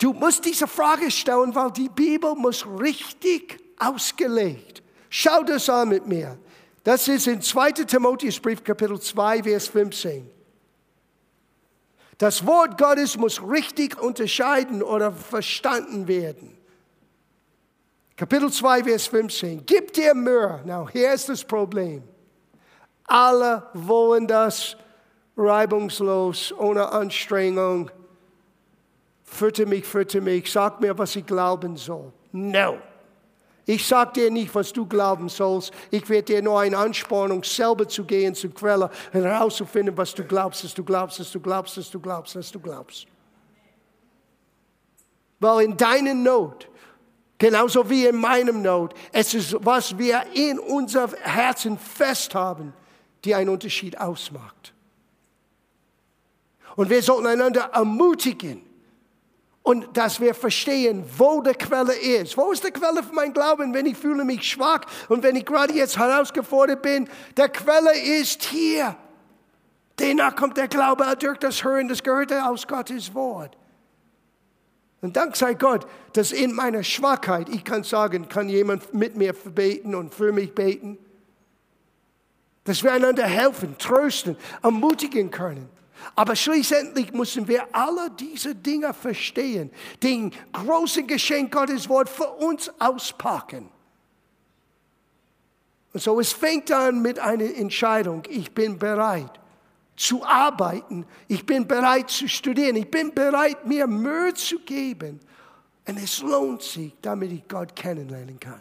Du 0.00 0.14
musst 0.14 0.46
diese 0.46 0.66
Frage 0.66 1.10
stellen, 1.10 1.54
weil 1.54 1.70
die 1.72 1.90
Bibel 1.90 2.34
muss 2.34 2.66
richtig 2.66 3.58
ausgelegt. 3.78 4.82
Schau 5.10 5.42
das 5.42 5.68
an 5.68 5.90
mit 5.90 6.06
mir. 6.06 6.38
Das 6.82 7.06
ist 7.06 7.26
in 7.26 7.42
2. 7.42 7.72
Timotheusbrief 7.72 8.64
Kapitel 8.64 8.98
2, 8.98 9.42
Vers 9.42 9.68
15. 9.68 10.30
Das 12.16 12.46
Wort 12.46 12.78
Gottes 12.78 13.18
muss 13.18 13.42
richtig 13.42 14.00
unterscheiden 14.00 14.82
oder 14.82 15.12
verstanden 15.12 16.08
werden. 16.08 16.56
Kapitel 18.16 18.50
2, 18.50 18.84
Vers 18.84 19.06
15. 19.06 19.66
Gib 19.66 19.92
dir 19.92 20.14
Mühe. 20.14 20.62
Now, 20.64 20.88
hier 20.88 21.12
ist 21.12 21.28
das 21.28 21.44
Problem. 21.44 22.02
Alle 23.04 23.66
wollen 23.74 24.26
das 24.26 24.78
reibungslos, 25.36 26.54
ohne 26.56 26.90
Anstrengung. 26.90 27.90
Fütter 29.30 29.64
mich, 29.64 29.86
fütter 29.86 30.20
mich, 30.20 30.50
sag 30.50 30.80
mir, 30.80 30.98
was 30.98 31.14
ich 31.14 31.24
glauben 31.24 31.76
soll. 31.76 32.12
No. 32.32 32.78
Ich 33.64 33.86
sage 33.86 34.12
dir 34.14 34.30
nicht, 34.30 34.52
was 34.52 34.72
du 34.72 34.84
glauben 34.84 35.28
sollst. 35.28 35.72
Ich 35.92 36.06
werde 36.08 36.24
dir 36.24 36.42
nur 36.42 36.58
eine 36.58 36.76
Anspornung, 36.76 37.44
selber 37.44 37.86
zu 37.86 38.04
gehen 38.04 38.34
zur 38.34 38.52
Quelle 38.52 38.90
herauszufinden, 39.12 39.96
was 39.96 40.12
du 40.12 40.24
glaubst, 40.24 40.64
dass 40.64 40.74
du 40.74 40.82
glaubst, 40.82 41.20
dass 41.20 41.30
du 41.30 41.38
glaubst, 41.38 41.76
dass 41.76 41.90
du 41.90 42.00
glaubst, 42.00 42.34
dass 42.34 42.50
du 42.50 42.58
glaubst. 42.58 43.06
Weil 45.38 45.64
in 45.64 45.76
deiner 45.76 46.14
Not, 46.14 46.68
genauso 47.38 47.88
wie 47.88 48.06
in 48.06 48.16
meinem 48.16 48.62
Not, 48.62 48.94
es 49.12 49.32
ist, 49.32 49.56
was 49.60 49.96
wir 49.96 50.24
in 50.34 50.58
unser 50.58 51.08
Herzen 51.22 51.78
fest 51.78 52.34
haben, 52.34 52.72
die 53.24 53.34
einen 53.34 53.50
Unterschied 53.50 53.96
ausmacht. 53.96 54.74
Und 56.74 56.90
wir 56.90 57.00
sollten 57.00 57.28
einander 57.28 57.70
ermutigen 57.72 58.69
und 59.62 59.96
dass 59.96 60.20
wir 60.20 60.34
verstehen, 60.34 61.04
wo 61.18 61.42
die 61.42 61.52
Quelle 61.52 61.94
ist. 61.94 62.36
Wo 62.36 62.50
ist 62.50 62.64
die 62.64 62.70
Quelle 62.70 63.02
für 63.02 63.14
mein 63.14 63.32
Glauben, 63.32 63.74
wenn 63.74 63.86
ich 63.86 63.96
fühle 63.96 64.24
mich 64.24 64.42
schwach 64.42 64.80
und 65.08 65.22
wenn 65.22 65.36
ich 65.36 65.44
gerade 65.44 65.74
jetzt 65.74 65.98
herausgefordert 65.98 66.82
bin? 66.82 67.08
Der 67.36 67.48
Quelle 67.48 67.98
ist 67.98 68.42
hier. 68.44 68.96
Danach 69.96 70.34
kommt 70.34 70.56
der 70.56 70.68
Glaube 70.68 71.04
durch 71.18 71.38
das 71.38 71.62
Hören, 71.62 71.88
das 71.88 72.02
Gehörte 72.02 72.44
aus 72.46 72.66
Gottes 72.66 73.14
Wort. 73.14 73.56
Und 75.02 75.16
dank 75.16 75.36
sei 75.36 75.54
Gott, 75.54 75.86
dass 76.14 76.32
in 76.32 76.54
meiner 76.54 76.82
Schwachheit, 76.82 77.48
ich 77.48 77.64
kann 77.64 77.84
sagen, 77.84 78.28
kann 78.28 78.48
jemand 78.48 78.92
mit 78.94 79.16
mir 79.16 79.32
beten 79.32 79.94
und 79.94 80.14
für 80.14 80.32
mich 80.32 80.54
beten. 80.54 80.98
Dass 82.64 82.82
wir 82.82 82.92
einander 82.92 83.24
helfen, 83.24 83.76
trösten, 83.78 84.36
ermutigen 84.62 85.30
können. 85.30 85.68
Aber 86.14 86.36
schließlich 86.36 87.12
müssen 87.12 87.48
wir 87.48 87.74
alle 87.74 88.10
diese 88.10 88.54
Dinge 88.54 88.92
verstehen, 88.92 89.70
den 90.02 90.32
großen 90.52 91.06
Geschenk 91.06 91.52
Gottes 91.52 91.88
Wort 91.88 92.08
für 92.08 92.28
uns 92.28 92.70
auspacken. 92.78 93.68
Und 95.92 96.02
so 96.02 96.20
es 96.20 96.32
fängt 96.32 96.70
an 96.70 97.02
mit 97.02 97.18
einer 97.18 97.54
Entscheidung. 97.56 98.22
Ich 98.28 98.52
bin 98.52 98.78
bereit 98.78 99.40
zu 99.96 100.24
arbeiten. 100.24 101.04
Ich 101.28 101.44
bin 101.44 101.66
bereit 101.66 102.10
zu 102.10 102.28
studieren. 102.28 102.76
Ich 102.76 102.90
bin 102.90 103.12
bereit, 103.14 103.66
mir 103.66 103.86
Mühe 103.86 104.32
zu 104.34 104.60
geben. 104.60 105.20
Und 105.86 105.98
es 105.98 106.22
lohnt 106.22 106.62
sich, 106.62 106.94
damit 107.02 107.32
ich 107.32 107.46
Gott 107.48 107.74
kennenlernen 107.74 108.38
kann. 108.38 108.60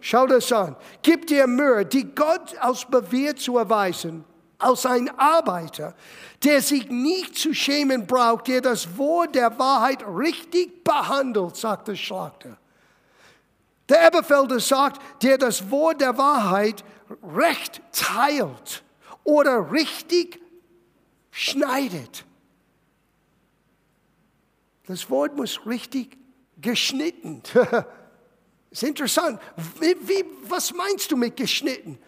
Schau 0.00 0.26
das 0.26 0.52
an. 0.52 0.76
Gib 1.02 1.26
dir 1.26 1.46
Mühe, 1.46 1.84
die 1.84 2.04
Gott 2.14 2.56
als 2.58 2.84
bewährt 2.84 3.38
zu 3.38 3.58
erweisen, 3.58 4.24
als 4.62 4.86
ein 4.86 5.10
Arbeiter, 5.18 5.94
der 6.44 6.62
sich 6.62 6.88
nicht 6.88 7.36
zu 7.36 7.54
schämen 7.54 8.06
braucht, 8.06 8.48
der 8.48 8.60
das 8.60 8.96
Wort 8.96 9.34
der 9.34 9.58
Wahrheit 9.58 10.04
richtig 10.06 10.84
behandelt, 10.84 11.56
sagt 11.56 11.88
der 11.88 11.96
Schlachter. 11.96 12.56
Der 13.88 14.06
Eberfelder 14.06 14.60
sagt, 14.60 15.02
der 15.22 15.36
das 15.36 15.70
Wort 15.70 16.00
der 16.00 16.16
Wahrheit 16.16 16.84
recht 17.22 17.82
teilt 17.92 18.84
oder 19.24 19.72
richtig 19.72 20.40
schneidet. 21.30 22.24
Das 24.86 25.10
Wort 25.10 25.36
muss 25.36 25.66
richtig 25.66 26.16
geschnitten. 26.60 27.42
ist 28.70 28.82
interessant. 28.82 29.40
Wie, 29.78 29.96
wie, 30.02 30.24
was 30.48 30.72
meinst 30.72 31.10
du 31.10 31.16
mit 31.16 31.36
geschnitten? 31.36 31.98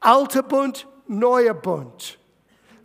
Alter 0.00 0.42
Bund, 0.42 0.86
neuer 1.18 1.54
Bund. 1.54 2.18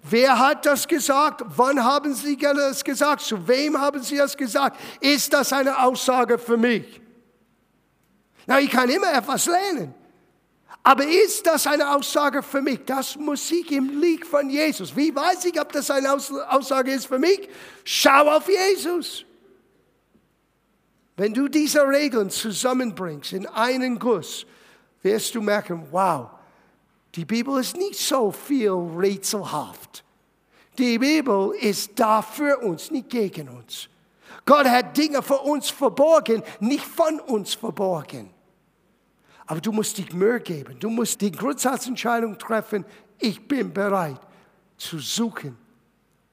Wer 0.10 0.40
hat 0.40 0.66
das 0.66 0.88
gesagt? 0.88 1.44
Wann 1.48 1.84
haben 1.84 2.14
Sie 2.14 2.38
das 2.38 2.84
gesagt? 2.84 3.22
Zu 3.22 3.48
wem 3.48 3.80
haben 3.80 4.02
Sie 4.02 4.16
das 4.16 4.38
gesagt? 4.38 4.80
Ist 5.02 5.34
das 5.34 5.52
eine 5.52 5.78
Aussage 5.84 6.38
für 6.38 6.58
mich? 6.58 7.02
Na, 8.46 8.60
ich 8.62 8.70
kann 8.70 8.90
immer 8.90 9.14
etwas 9.14 9.46
lernen. 9.46 9.94
Aber 10.84 11.06
ist 11.06 11.46
das 11.46 11.68
eine 11.68 11.94
Aussage 11.94 12.42
für 12.42 12.62
mich? 12.62 12.86
Das 12.86 13.18
muss 13.18 13.52
ich 13.52 13.70
im 13.74 14.00
Licht 14.00 14.26
von 14.26 14.50
Jesus. 14.50 14.96
Wie 14.96 15.14
weiß 15.14 15.44
ich, 15.44 15.60
ob 15.60 15.74
das 15.74 15.92
eine 15.92 16.14
Aussage 16.14 16.94
ist 16.94 17.08
für 17.08 17.20
mich? 17.20 17.50
Schau 17.84 18.30
auf 18.30 18.48
Jesus. 18.48 19.26
Wenn 21.18 21.34
du 21.34 21.50
diese 21.50 21.86
Regeln 21.86 22.30
zusammenbringst 22.30 23.34
in 23.34 23.48
einen 23.48 24.00
Guss, 24.00 24.46
wirst 25.02 25.36
du 25.36 25.42
merken, 25.42 25.88
wow, 25.92 26.30
die 27.16 27.26
Bibel 27.26 27.60
ist 27.60 27.76
nicht 27.78 28.00
so 28.00 28.32
viel 28.32 28.72
rätselhaft. 28.72 30.04
Die 30.78 31.00
Bibel 31.00 31.54
ist 31.60 31.92
da 32.00 32.22
für 32.22 32.60
uns, 32.60 32.92
nicht 32.92 33.10
gegen 33.10 33.50
uns. 33.50 33.90
Gott 34.46 34.68
hat 34.68 34.96
Dinge 34.96 35.22
für 35.22 35.40
uns 35.40 35.70
verborgen, 35.70 36.44
nicht 36.60 36.86
von 36.86 37.20
uns 37.20 37.54
verborgen. 37.54 38.30
Aber 39.48 39.62
du 39.62 39.72
musst 39.72 39.98
dich 39.98 40.14
Mühe 40.14 40.40
geben. 40.40 40.78
Du 40.80 40.90
musst 40.90 41.20
die 41.22 41.32
Grundsatzentscheidung 41.32 42.38
treffen, 42.38 42.86
ich 43.18 43.46
bin 43.48 43.74
bereit 43.74 44.20
zu 44.78 45.00
suchen. 45.00 45.58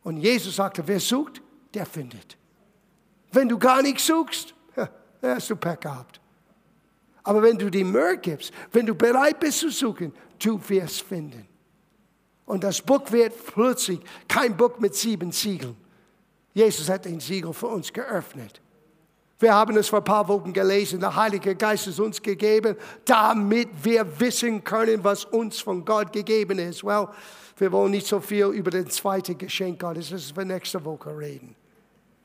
Und 0.03 0.19
Jesus 0.19 0.57
sagte, 0.57 0.87
wer 0.87 1.01
sucht, 1.01 1.41
der 1.73 1.87
findet. 1.87 2.37
Wenn 3.33 3.49
du 3.49 3.59
gar 3.59 3.83
nichts 3.83 4.07
suchst, 4.07 4.55
hast 5.23 5.51
du 5.51 5.57
Pech 5.57 5.81
gehabt. 5.81 6.21
Aber 7.23 7.43
wenn 7.43 7.57
du 7.57 7.71
die 7.71 7.85
Mühe 7.85 8.19
gibst, 8.19 8.53
wenn 8.71 8.85
du 8.85 8.95
bereit 8.95 9.41
bist 9.41 9.61
zu 9.61 9.71
suchen, 9.71 10.13
du 10.39 10.61
wirst 10.69 11.03
finden. 11.03 11.47
Und 12.47 12.65
das 12.65 12.81
Buch 12.81 13.11
wird 13.11 13.33
plötzlich 13.47 14.01
kein 14.29 14.57
Buch 14.57 14.79
mit 14.79 14.95
sieben 14.95 15.33
Siegeln. 15.33 15.77
Jesus 16.53 16.89
hat 16.89 17.05
den 17.05 17.21
Siegel 17.21 17.53
für 17.53 17.69
uns 17.69 17.93
geöffnet. 17.93 18.61
Wir 19.41 19.53
haben 19.53 19.77
es 19.77 19.89
vor 19.89 19.99
ein 19.99 20.05
paar 20.05 20.29
Wochen 20.29 20.53
gelesen. 20.53 21.01
Der 21.01 21.15
Heilige 21.15 21.55
Geist 21.57 21.87
ist 21.87 21.99
uns 21.99 22.23
gegeben, 22.23 22.77
damit 23.05 23.69
wir 23.83 24.21
wissen 24.21 24.63
können, 24.63 25.03
was 25.03 25.25
uns 25.25 25.61
von 25.61 25.85
Gott 25.85 26.13
gegeben 26.13 26.59
ist. 26.59 26.85
Well, 26.85 27.09
wir 27.57 27.73
wollen 27.73 27.91
nicht 27.91 28.07
so 28.07 28.21
viel 28.21 28.47
über 28.47 28.71
das 28.71 28.95
zweite 28.95 29.35
Geschenk 29.35 29.81
Gottes, 29.81 30.11
das 30.11 30.23
ist 30.23 30.35
für 30.35 30.45
nächste 30.45 30.85
Woche 30.85 31.17
reden. 31.17 31.55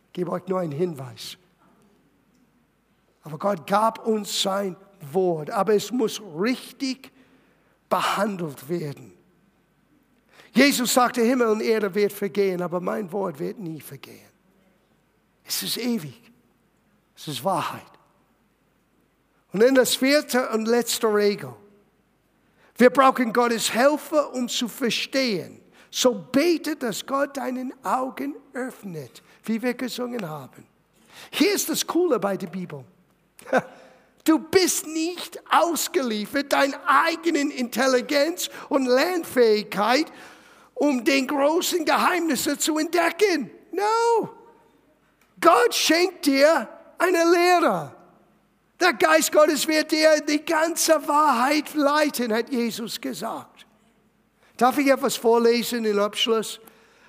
Ich 0.08 0.14
gebe 0.14 0.32
euch 0.32 0.48
nur 0.48 0.60
einen 0.60 0.72
Hinweis. 0.72 1.38
Aber 3.24 3.38
Gott 3.38 3.68
gab 3.68 4.08
uns 4.08 4.42
sein 4.42 4.76
Wort, 5.12 5.50
aber 5.50 5.76
es 5.76 5.92
muss 5.92 6.22
richtig 6.40 7.12
behandelt 7.90 8.70
werden. 8.70 9.14
Jesus 10.52 10.94
sagte, 10.94 11.22
Himmel 11.22 11.48
und 11.48 11.62
Erde 11.62 11.94
wird 11.94 12.14
vergehen, 12.14 12.62
aber 12.62 12.80
mein 12.80 13.12
Wort 13.12 13.40
wird 13.40 13.60
nie 13.60 13.82
vergehen. 13.82 14.30
Es 15.44 15.64
ist 15.64 15.78
ewig. 15.78 16.22
Es 17.16 17.28
ist 17.28 17.44
Wahrheit. 17.44 17.82
Und 19.52 19.62
dann 19.62 19.76
das 19.76 19.96
vierte 19.96 20.50
und 20.50 20.68
letzte 20.68 21.08
Regel. 21.08 21.54
Wir 22.78 22.90
brauchen 22.90 23.34
Gottes 23.34 23.72
Hilfe, 23.72 24.28
um 24.30 24.48
zu 24.48 24.68
verstehen. 24.68 25.60
So 25.92 26.14
bete, 26.14 26.76
dass 26.76 27.06
Gott 27.06 27.36
deinen 27.36 27.74
Augen 27.84 28.36
öffnet, 28.54 29.24
wie 29.44 29.62
wir 29.62 29.74
gesungen 29.74 30.28
haben. 30.28 30.66
Hier 31.32 31.54
ist 31.54 31.68
das 31.68 31.86
Coole 31.86 32.20
bei 32.20 32.38
der 32.38 32.48
Bibel. 32.48 32.86
Du 34.24 34.40
bist 34.40 34.86
nicht 34.88 35.40
ausgeliefert 35.50 36.54
deiner 36.54 36.80
eigenen 36.86 37.52
Intelligenz 37.52 38.50
und 38.70 38.86
Lernfähigkeit, 38.86 40.06
um 40.74 41.04
den 41.04 41.28
großen 41.28 41.86
Geheimnisse 41.86 42.58
zu 42.58 42.78
entdecken. 42.78 43.50
No. 43.72 44.30
Gott 45.42 45.74
schenkt 45.74 46.26
dir 46.26 46.68
eine 46.98 47.24
Lehre. 47.32 47.96
Der 48.80 48.94
Geist 48.94 49.32
Gottes 49.32 49.68
wird 49.68 49.92
dir 49.92 50.22
die 50.22 50.44
ganze 50.46 51.06
Wahrheit 51.08 51.74
leiten, 51.74 52.34
hat 52.34 52.50
Jesus 52.50 53.00
gesagt. 53.00 53.66
Darf 54.56 54.78
ich 54.78 54.88
etwas 54.88 55.16
vorlesen 55.16 55.84
im 55.86 56.00
Abschluss? 56.00 56.60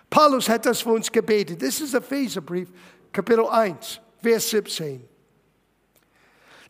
Paulus 0.08 0.48
hat 0.48 0.66
das 0.66 0.80
für 0.80 0.90
uns 0.90 1.10
gebetet. 1.10 1.62
Das 1.62 1.80
ist 1.80 1.94
Epheserbrief, 1.94 2.68
Kapitel 3.12 3.46
1, 3.46 4.00
Vers 4.20 4.50
17. 4.50 5.09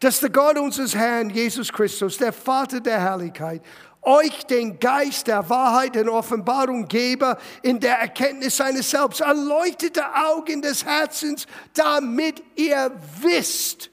Dass 0.01 0.21
der 0.21 0.31
Gott 0.31 0.59
unseres 0.59 0.95
Herrn 0.95 1.31
Jesus 1.31 1.73
Christus, 1.73 2.17
der 2.17 2.33
Vater 2.33 2.81
der 2.81 3.01
Herrlichkeit, 3.01 3.63
euch 4.03 4.47
den 4.47 4.79
Geist 4.79 5.27
der 5.27 5.49
Wahrheit 5.49 5.97
und 5.97 6.09
Offenbarung 6.09 6.89
gebe 6.89 7.37
in 7.63 7.79
der 7.79 7.99
Erkenntnis 7.99 8.57
seines 8.57 8.91
Selbst, 8.91 9.21
erleuchtete 9.21 10.03
Augen 10.15 10.63
des 10.63 10.85
Herzens, 10.85 11.47
damit 11.75 12.43
ihr 12.57 12.91
wisst, 13.21 13.91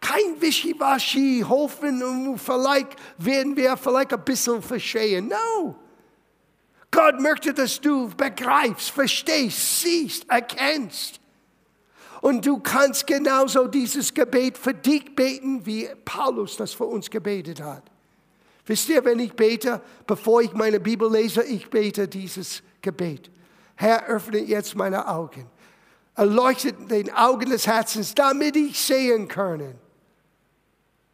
kein 0.00 0.40
Wischiwaschi, 0.40 1.44
hoffen 1.48 2.02
und 2.02 2.38
vielleicht 2.38 2.94
werden 3.18 3.56
wir 3.56 3.76
vielleicht 3.76 4.12
ein 4.12 4.24
bisschen 4.24 4.62
verstehen. 4.62 5.28
No. 5.28 5.74
Gott 6.92 7.20
möchte, 7.20 7.52
dass 7.52 7.80
du 7.80 8.08
begreifst, 8.10 8.90
verstehst, 8.90 9.80
siehst, 9.80 10.30
erkennst. 10.30 11.20
Und 12.20 12.46
du 12.46 12.58
kannst 12.58 13.06
genauso 13.06 13.66
dieses 13.66 14.12
Gebet 14.14 14.56
für 14.56 14.74
dich 14.74 15.14
beten, 15.14 15.64
wie 15.66 15.88
Paulus 16.04 16.56
das 16.56 16.72
für 16.72 16.86
uns 16.86 17.10
gebetet 17.10 17.60
hat. 17.60 17.82
Wisst 18.66 18.88
ihr, 18.88 19.04
wenn 19.04 19.20
ich 19.20 19.32
bete, 19.32 19.80
bevor 20.06 20.42
ich 20.42 20.52
meine 20.52 20.80
Bibel 20.80 21.10
lese, 21.10 21.42
ich 21.44 21.70
bete 21.70 22.08
dieses 22.08 22.62
Gebet. 22.82 23.30
Herr, 23.76 24.06
öffne 24.06 24.38
jetzt 24.38 24.74
meine 24.74 25.06
Augen. 25.06 25.48
Erleuchtet 26.14 26.90
den 26.90 27.12
Augen 27.12 27.50
des 27.50 27.66
Herzens, 27.66 28.14
damit 28.14 28.56
ich 28.56 28.80
sehen 28.80 29.28
kann. 29.28 29.74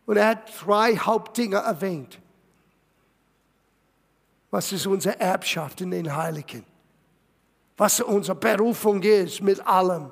Und 0.07 0.17
er 0.17 0.29
hat 0.29 0.53
drei 0.65 0.97
Hauptdinge 0.97 1.57
erwähnt. 1.57 2.19
Was 4.51 4.71
ist 4.73 4.87
unsere 4.87 5.19
Erbschaft 5.19 5.81
in 5.81 5.91
den 5.91 6.15
Heiligen? 6.15 6.65
Was 7.77 8.01
unsere 8.01 8.37
Berufung 8.37 9.03
ist 9.03 9.41
mit 9.41 9.67
allem. 9.67 10.11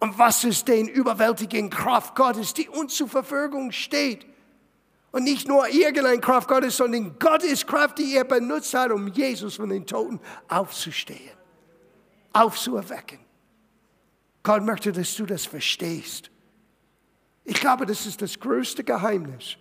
Und 0.00 0.18
was 0.18 0.44
ist 0.44 0.68
den 0.68 0.88
überwältigenden 0.88 1.70
Kraft 1.70 2.14
Gottes, 2.14 2.54
die 2.54 2.68
uns 2.68 2.94
zur 2.94 3.08
Verfügung 3.08 3.72
steht 3.72 4.26
und 5.12 5.24
nicht 5.24 5.46
nur 5.46 5.68
irgendeine 5.68 6.20
Kraft 6.20 6.48
Gottes, 6.48 6.76
sondern 6.76 7.18
Gottes 7.18 7.66
Kraft, 7.66 7.98
die 7.98 8.16
er 8.16 8.24
benutzt 8.24 8.74
hat, 8.74 8.90
um 8.90 9.08
Jesus 9.08 9.56
von 9.56 9.68
den 9.68 9.86
Toten 9.86 10.20
aufzustehen, 10.48 11.30
aufzuerwecken. 12.32 13.20
Gott 14.42 14.62
möchte, 14.62 14.92
dass 14.92 15.14
du 15.14 15.24
das 15.24 15.46
verstehst. 15.46 16.30
Ich 17.44 17.60
glaube, 17.60 17.86
das 17.86 18.06
ist 18.06 18.22
das 18.22 18.38
größte 18.38 18.84
Geheimnis, 18.84 19.56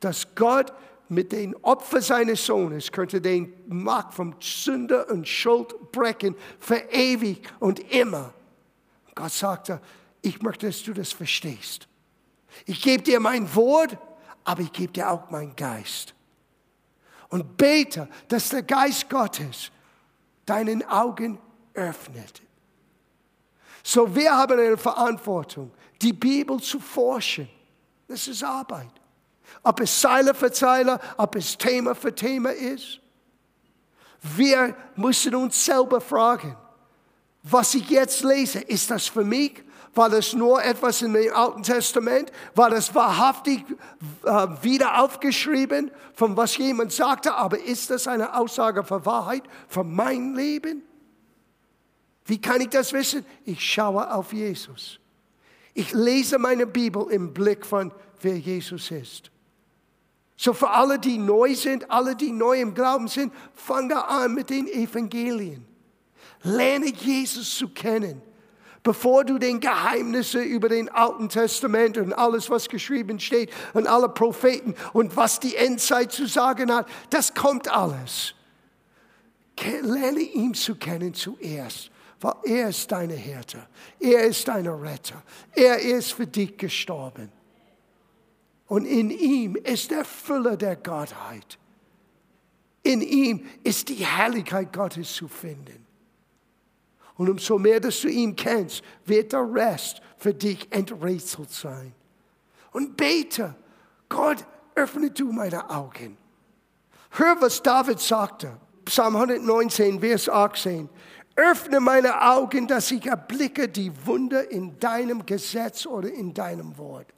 dass 0.00 0.34
Gott 0.34 0.72
mit 1.08 1.32
den 1.32 1.56
Opfer 1.62 2.02
seines 2.02 2.44
Sohnes 2.44 2.92
könnte 2.92 3.20
den 3.20 3.54
Macht 3.66 4.12
vom 4.12 4.34
Sünder 4.40 5.08
und 5.10 5.26
Schuld 5.26 5.74
brechen 5.90 6.36
für 6.58 6.82
ewig 6.92 7.40
und 7.60 7.80
immer. 7.92 8.34
Gott 9.18 9.32
sagte, 9.32 9.80
ich 10.22 10.40
möchte, 10.42 10.66
dass 10.66 10.82
du 10.82 10.92
das 10.92 11.12
verstehst. 11.12 11.88
Ich 12.64 12.80
gebe 12.80 13.02
dir 13.02 13.20
mein 13.20 13.54
Wort 13.54 13.98
aber 14.48 14.62
ich 14.62 14.72
gebe 14.72 14.90
dir 14.94 15.10
auch 15.10 15.28
meinen 15.28 15.54
Geist. 15.54 16.14
Und 17.28 17.58
bete, 17.58 18.08
dass 18.28 18.48
der 18.48 18.62
Geist 18.62 19.10
Gottes 19.10 19.70
deinen 20.46 20.82
Augen 20.88 21.38
öffnet. 21.74 22.40
So, 23.82 24.14
wir 24.14 24.34
haben 24.34 24.58
eine 24.58 24.78
Verantwortung, 24.78 25.70
die 26.00 26.14
Bibel 26.14 26.58
zu 26.60 26.80
forschen. 26.80 27.46
Das 28.06 28.26
ist 28.26 28.42
Arbeit. 28.42 28.88
Ob 29.62 29.80
es 29.80 30.00
Zeile 30.00 30.32
für 30.32 30.50
Zeile, 30.50 30.98
ob 31.18 31.36
es 31.36 31.58
Thema 31.58 31.94
für 31.94 32.14
Thema 32.14 32.50
ist. 32.50 33.00
Wir 34.22 34.74
müssen 34.96 35.34
uns 35.34 35.62
selber 35.62 36.00
fragen, 36.00 36.56
was 37.42 37.74
ich 37.74 37.88
jetzt 37.88 38.22
lese, 38.24 38.60
ist 38.60 38.90
das 38.90 39.06
für 39.06 39.24
mich? 39.24 39.62
War 39.94 40.10
das 40.10 40.32
nur 40.32 40.62
etwas 40.62 41.02
in 41.02 41.12
dem 41.12 41.32
Alten 41.32 41.62
Testament? 41.62 42.30
War 42.54 42.70
das 42.70 42.94
wahrhaftig 42.94 43.64
äh, 44.24 44.46
wieder 44.62 45.02
aufgeschrieben, 45.02 45.90
von 46.14 46.36
was 46.36 46.56
jemand 46.56 46.92
sagte? 46.92 47.34
Aber 47.34 47.58
ist 47.58 47.90
das 47.90 48.06
eine 48.06 48.36
Aussage 48.36 48.84
für 48.84 49.04
Wahrheit 49.06 49.42
für 49.68 49.84
mein 49.84 50.34
Leben? 50.34 50.82
Wie 52.26 52.40
kann 52.40 52.60
ich 52.60 52.68
das 52.68 52.92
wissen? 52.92 53.24
Ich 53.44 53.60
schaue 53.60 54.12
auf 54.12 54.32
Jesus. 54.32 55.00
Ich 55.74 55.92
lese 55.92 56.38
meine 56.38 56.66
Bibel 56.66 57.06
im 57.10 57.32
Blick 57.32 57.64
von, 57.64 57.92
wer 58.20 58.36
Jesus 58.36 58.90
ist. 58.90 59.30
So 60.36 60.52
für 60.52 60.70
alle, 60.70 60.98
die 60.98 61.18
neu 61.18 61.54
sind, 61.54 61.90
alle, 61.90 62.14
die 62.14 62.30
neu 62.30 62.60
im 62.60 62.74
Glauben 62.74 63.08
sind, 63.08 63.32
fange 63.54 64.06
an 64.06 64.34
mit 64.34 64.50
den 64.50 64.68
Evangelien. 64.68 65.67
Lerne 66.42 66.92
Jesus 66.92 67.56
zu 67.56 67.68
kennen. 67.68 68.22
Bevor 68.82 69.24
du 69.24 69.38
den 69.38 69.60
Geheimnisse 69.60 70.40
über 70.40 70.68
den 70.68 70.88
Alten 70.88 71.28
Testament 71.28 71.98
und 71.98 72.12
alles, 72.12 72.48
was 72.48 72.68
geschrieben 72.68 73.20
steht 73.20 73.50
und 73.74 73.86
alle 73.86 74.08
Propheten 74.08 74.74
und 74.92 75.16
was 75.16 75.40
die 75.40 75.56
Endzeit 75.56 76.12
zu 76.12 76.26
sagen 76.26 76.72
hat, 76.72 76.88
das 77.10 77.34
kommt 77.34 77.68
alles. 77.68 78.34
Lerne 79.82 80.20
ihn 80.20 80.54
zu 80.54 80.76
kennen 80.76 81.12
zuerst, 81.12 81.90
weil 82.20 82.34
er 82.44 82.68
ist 82.68 82.90
deine 82.90 83.14
Härte, 83.14 83.66
er 83.98 84.24
ist 84.24 84.46
dein 84.46 84.66
Retter, 84.66 85.22
er 85.54 85.80
ist 85.80 86.12
für 86.12 86.26
dich 86.26 86.56
gestorben. 86.56 87.30
Und 88.66 88.84
in 88.84 89.10
ihm 89.10 89.56
ist 89.56 89.90
der 89.90 90.04
Fülle 90.04 90.56
der 90.56 90.76
Gottheit. 90.76 91.58
In 92.82 93.02
ihm 93.02 93.44
ist 93.64 93.88
die 93.88 93.96
Herrlichkeit 93.96 94.72
Gottes 94.72 95.14
zu 95.14 95.26
finden. 95.26 95.87
Und 97.18 97.28
umso 97.28 97.58
mehr, 97.58 97.80
dass 97.80 98.00
du 98.00 98.08
ihn 98.08 98.34
kennst, 98.34 98.82
wird 99.04 99.34
der 99.34 99.52
Rest 99.52 100.00
für 100.16 100.32
dich 100.32 100.66
enträtselt 100.70 101.50
sein. 101.50 101.92
Und 102.72 102.96
bete, 102.96 103.54
Gott, 104.08 104.46
öffne 104.74 105.10
du 105.10 105.30
meine 105.30 105.68
Augen. 105.68 106.16
Hör, 107.10 107.36
was 107.40 107.62
David 107.62 108.00
sagte. 108.00 108.56
Psalm 108.86 109.16
119, 109.16 110.00
Vers 110.00 110.30
18. 110.30 110.88
Öffne 111.36 111.80
meine 111.80 112.22
Augen, 112.22 112.66
dass 112.66 112.90
ich 112.90 113.04
erblicke 113.04 113.68
die 113.68 113.92
Wunder 114.06 114.50
in 114.50 114.78
deinem 114.80 115.26
Gesetz 115.26 115.84
oder 115.84 116.10
in 116.10 116.32
deinem 116.32 116.78
Wort 116.78 117.12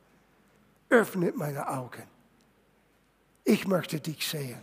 öffnet 0.90 1.36
meine 1.36 1.68
Augen. 1.68 2.02
Ich 3.44 3.66
möchte 3.66 4.00
dich 4.00 4.26
sehen. 4.26 4.62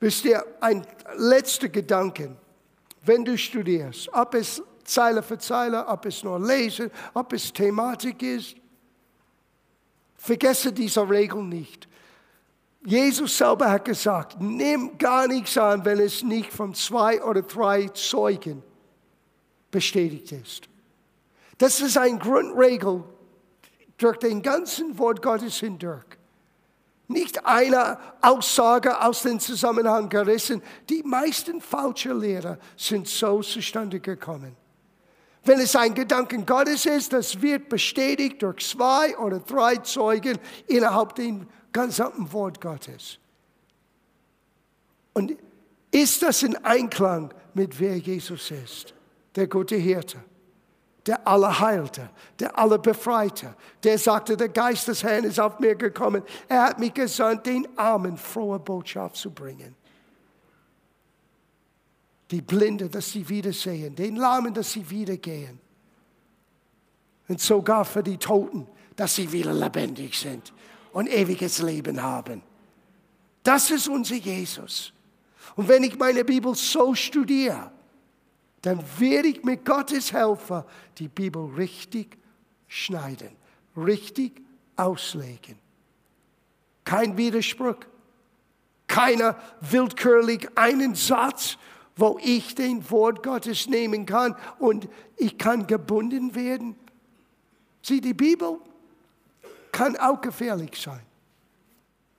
Wisst 0.00 0.24
ihr, 0.24 0.44
ein 0.60 0.86
letzter 1.16 1.68
Gedanke, 1.68 2.36
wenn 3.02 3.24
du 3.24 3.36
studierst, 3.36 4.08
ob 4.12 4.34
es 4.34 4.62
Zeile 4.84 5.22
für 5.22 5.38
Zeile, 5.38 5.86
ob 5.86 6.06
es 6.06 6.22
nur 6.22 6.38
Lesen, 6.38 6.90
ob 7.14 7.32
es 7.32 7.52
Thematik 7.52 8.22
ist, 8.22 8.56
vergesse 10.16 10.72
diese 10.72 11.08
Regel 11.08 11.42
nicht. 11.42 11.88
Jesus 12.84 13.36
selber 13.36 13.70
hat 13.70 13.84
gesagt, 13.84 14.40
nimm 14.40 14.96
gar 14.96 15.28
nichts 15.28 15.56
an, 15.58 15.84
wenn 15.84 16.00
es 16.00 16.22
nicht 16.22 16.50
von 16.50 16.74
zwei 16.74 17.22
oder 17.22 17.42
drei 17.42 17.88
Zeugen 17.88 18.62
bestätigt 19.70 20.32
ist. 20.32 20.68
Das 21.58 21.80
ist 21.80 21.98
eine 21.98 22.18
Grundregel 22.18 23.04
durch 23.98 24.16
den 24.16 24.40
ganzen 24.40 24.98
Wort 24.98 25.20
Gottes 25.20 25.56
hindurch. 25.60 26.19
Nicht 27.10 27.44
eine 27.44 27.98
Aussage 28.20 29.02
aus 29.02 29.22
dem 29.22 29.40
Zusammenhang 29.40 30.08
gerissen. 30.08 30.62
Die 30.88 31.02
meisten 31.02 31.60
falschen 31.60 32.20
Lehrer 32.20 32.56
sind 32.76 33.08
so 33.08 33.42
zustande 33.42 33.98
gekommen. 33.98 34.54
Wenn 35.42 35.58
es 35.58 35.74
ein 35.74 35.92
Gedanken 35.92 36.46
Gottes 36.46 36.86
ist, 36.86 37.12
das 37.12 37.42
wird 37.42 37.68
bestätigt 37.68 38.40
durch 38.42 38.64
zwei 38.64 39.18
oder 39.18 39.40
drei 39.40 39.78
Zeugen 39.78 40.38
innerhalb 40.68 41.16
dem 41.16 41.48
gesamten 41.72 42.32
Wort 42.32 42.60
Gottes. 42.60 43.18
Und 45.12 45.36
ist 45.90 46.22
das 46.22 46.44
in 46.44 46.54
Einklang 46.64 47.34
mit 47.54 47.80
wer 47.80 47.96
Jesus 47.96 48.52
ist? 48.52 48.94
Der 49.34 49.48
gute 49.48 49.74
Hirte 49.74 50.18
der 51.06 51.26
Allerheilte, 51.26 52.10
der 52.38 52.58
Allerbefreite, 52.58 53.54
der 53.82 53.98
sagte, 53.98 54.36
der 54.36 54.48
Geist 54.48 54.88
des 54.88 55.02
Herrn 55.02 55.24
ist 55.24 55.40
auf 55.40 55.58
mir 55.58 55.74
gekommen. 55.74 56.22
Er 56.48 56.62
hat 56.62 56.78
mich 56.78 56.92
gesandt, 56.92 57.46
den 57.46 57.66
Armen 57.78 58.16
frohe 58.16 58.58
Botschaft 58.58 59.16
zu 59.16 59.30
bringen. 59.30 59.74
Die 62.30 62.42
Blinde, 62.42 62.88
dass 62.88 63.10
sie 63.10 63.28
wiedersehen, 63.28 63.94
den 63.96 64.16
Lahmen, 64.16 64.54
dass 64.54 64.72
sie 64.72 64.88
wiedergehen. 64.88 65.58
Und 67.28 67.40
sogar 67.40 67.84
für 67.84 68.02
die 68.02 68.18
Toten, 68.18 68.66
dass 68.94 69.14
sie 69.14 69.30
wieder 69.32 69.52
lebendig 69.52 70.18
sind 70.18 70.52
und 70.92 71.08
ewiges 71.08 71.60
Leben 71.60 72.02
haben. 72.02 72.42
Das 73.42 73.70
ist 73.70 73.88
unser 73.88 74.16
Jesus. 74.16 74.92
Und 75.56 75.68
wenn 75.68 75.82
ich 75.82 75.98
meine 75.98 76.24
Bibel 76.24 76.54
so 76.54 76.94
studiere, 76.94 77.72
dann 78.62 78.82
werde 78.98 79.28
ich 79.28 79.42
mit 79.42 79.64
Gottes 79.64 80.12
Helfer 80.12 80.66
die 80.98 81.08
Bibel 81.08 81.46
richtig 81.56 82.18
schneiden, 82.68 83.30
richtig 83.76 84.42
auslegen. 84.76 85.58
Kein 86.84 87.16
Widerspruch, 87.16 87.76
keiner 88.86 89.36
willkürlich 89.60 90.48
einen 90.56 90.94
Satz, 90.94 91.56
wo 91.96 92.18
ich 92.22 92.54
den 92.54 92.88
Wort 92.90 93.22
Gottes 93.22 93.66
nehmen 93.66 94.06
kann 94.06 94.34
und 94.58 94.88
ich 95.16 95.38
kann 95.38 95.66
gebunden 95.66 96.34
werden. 96.34 96.76
Sieh, 97.82 98.00
die 98.00 98.14
Bibel 98.14 98.58
kann 99.72 99.96
auch 99.96 100.20
gefährlich 100.20 100.80
sein. 100.80 101.02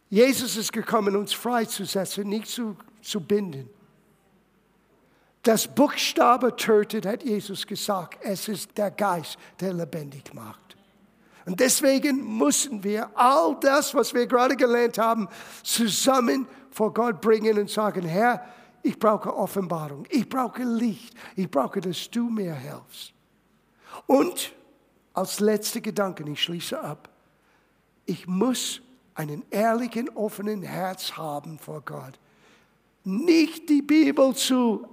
Jesus 0.10 0.58
ist 0.58 0.74
gekommen, 0.74 1.16
uns 1.16 1.34
freizusetzen, 1.34 2.28
nicht 2.28 2.48
zu, 2.48 2.76
zu 3.02 3.22
binden. 3.22 3.70
Das 5.44 5.68
Buchstabe 5.68 6.56
tötet, 6.56 7.06
hat 7.06 7.24
Jesus 7.24 7.66
gesagt. 7.66 8.20
Es 8.22 8.48
ist 8.48 8.78
der 8.78 8.92
Geist, 8.92 9.38
der 9.60 9.74
lebendig 9.74 10.34
macht. 10.34 10.78
Und 11.46 11.60
deswegen 11.60 12.38
müssen 12.38 12.84
wir 12.84 13.10
all 13.16 13.58
das, 13.60 13.96
was 13.96 14.14
wir 14.14 14.28
gerade 14.28 14.56
gelernt 14.56 15.00
haben, 15.00 15.28
zusammen 15.64 16.48
vor 16.70 16.94
Gott 16.94 17.20
bringen 17.20 17.58
und 17.58 17.70
sagen, 17.70 18.06
Herr, 18.06 18.46
ich 18.84 18.98
brauche 18.98 19.36
Offenbarung, 19.36 20.06
ich 20.10 20.28
brauche 20.28 20.64
Licht, 20.64 21.14
ich 21.36 21.50
brauche, 21.50 21.82
dass 21.82 22.10
du 22.10 22.30
mir 22.30 22.54
hilfst. 22.54 23.14
Und 24.06 24.54
als 25.14 25.40
letzter 25.40 25.82
Gedanke, 25.82 26.24
ich 26.30 26.42
schließe 26.42 26.80
ab, 26.80 27.10
ich 28.06 28.28
muss 28.28 28.82
einen 29.16 29.44
ehrlichen, 29.50 30.10
offenen 30.10 30.64
Herz 30.64 31.18
haben 31.18 31.60
vor 31.60 31.82
Gott. 31.82 32.20
Nicht 33.04 33.70
die 33.70 33.82
Bibel 33.82 34.36
zu 34.36 34.88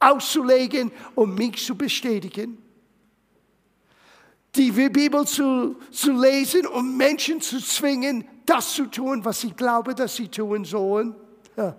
auszulegen, 0.00 0.90
um 1.14 1.34
mich 1.34 1.64
zu 1.64 1.76
bestätigen. 1.76 2.58
Die 4.56 4.72
Bibel 4.72 5.24
zu, 5.26 5.76
zu 5.92 6.12
lesen, 6.12 6.66
um 6.66 6.96
Menschen 6.96 7.40
zu 7.40 7.60
zwingen, 7.60 8.24
das 8.44 8.72
zu 8.72 8.86
tun, 8.86 9.24
was 9.24 9.44
ich 9.44 9.54
glaube, 9.54 9.94
dass 9.94 10.16
sie 10.16 10.26
tun 10.26 10.64
sollen. 10.64 11.14
Ja. 11.56 11.76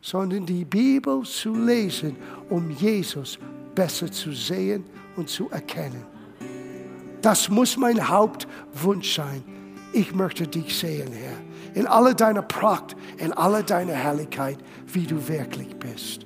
Sondern 0.00 0.46
die 0.46 0.64
Bibel 0.64 1.22
zu 1.24 1.54
lesen, 1.54 2.16
um 2.48 2.70
Jesus 2.70 3.38
besser 3.74 4.10
zu 4.12 4.30
sehen 4.30 4.84
und 5.16 5.28
zu 5.28 5.50
erkennen. 5.50 6.04
Das 7.20 7.48
muss 7.48 7.76
mein 7.76 8.08
Hauptwunsch 8.08 9.16
sein. 9.16 9.42
Ich 9.92 10.14
möchte 10.14 10.46
dich 10.46 10.78
sehen, 10.78 11.10
Herr, 11.12 11.38
in 11.74 11.86
aller 11.86 12.14
deiner 12.14 12.42
Pracht, 12.42 12.96
in 13.16 13.32
aller 13.32 13.62
deiner 13.62 13.94
Herrlichkeit, 13.94 14.58
wie 14.86 15.06
du 15.06 15.26
wirklich 15.26 15.74
bist. 15.76 16.25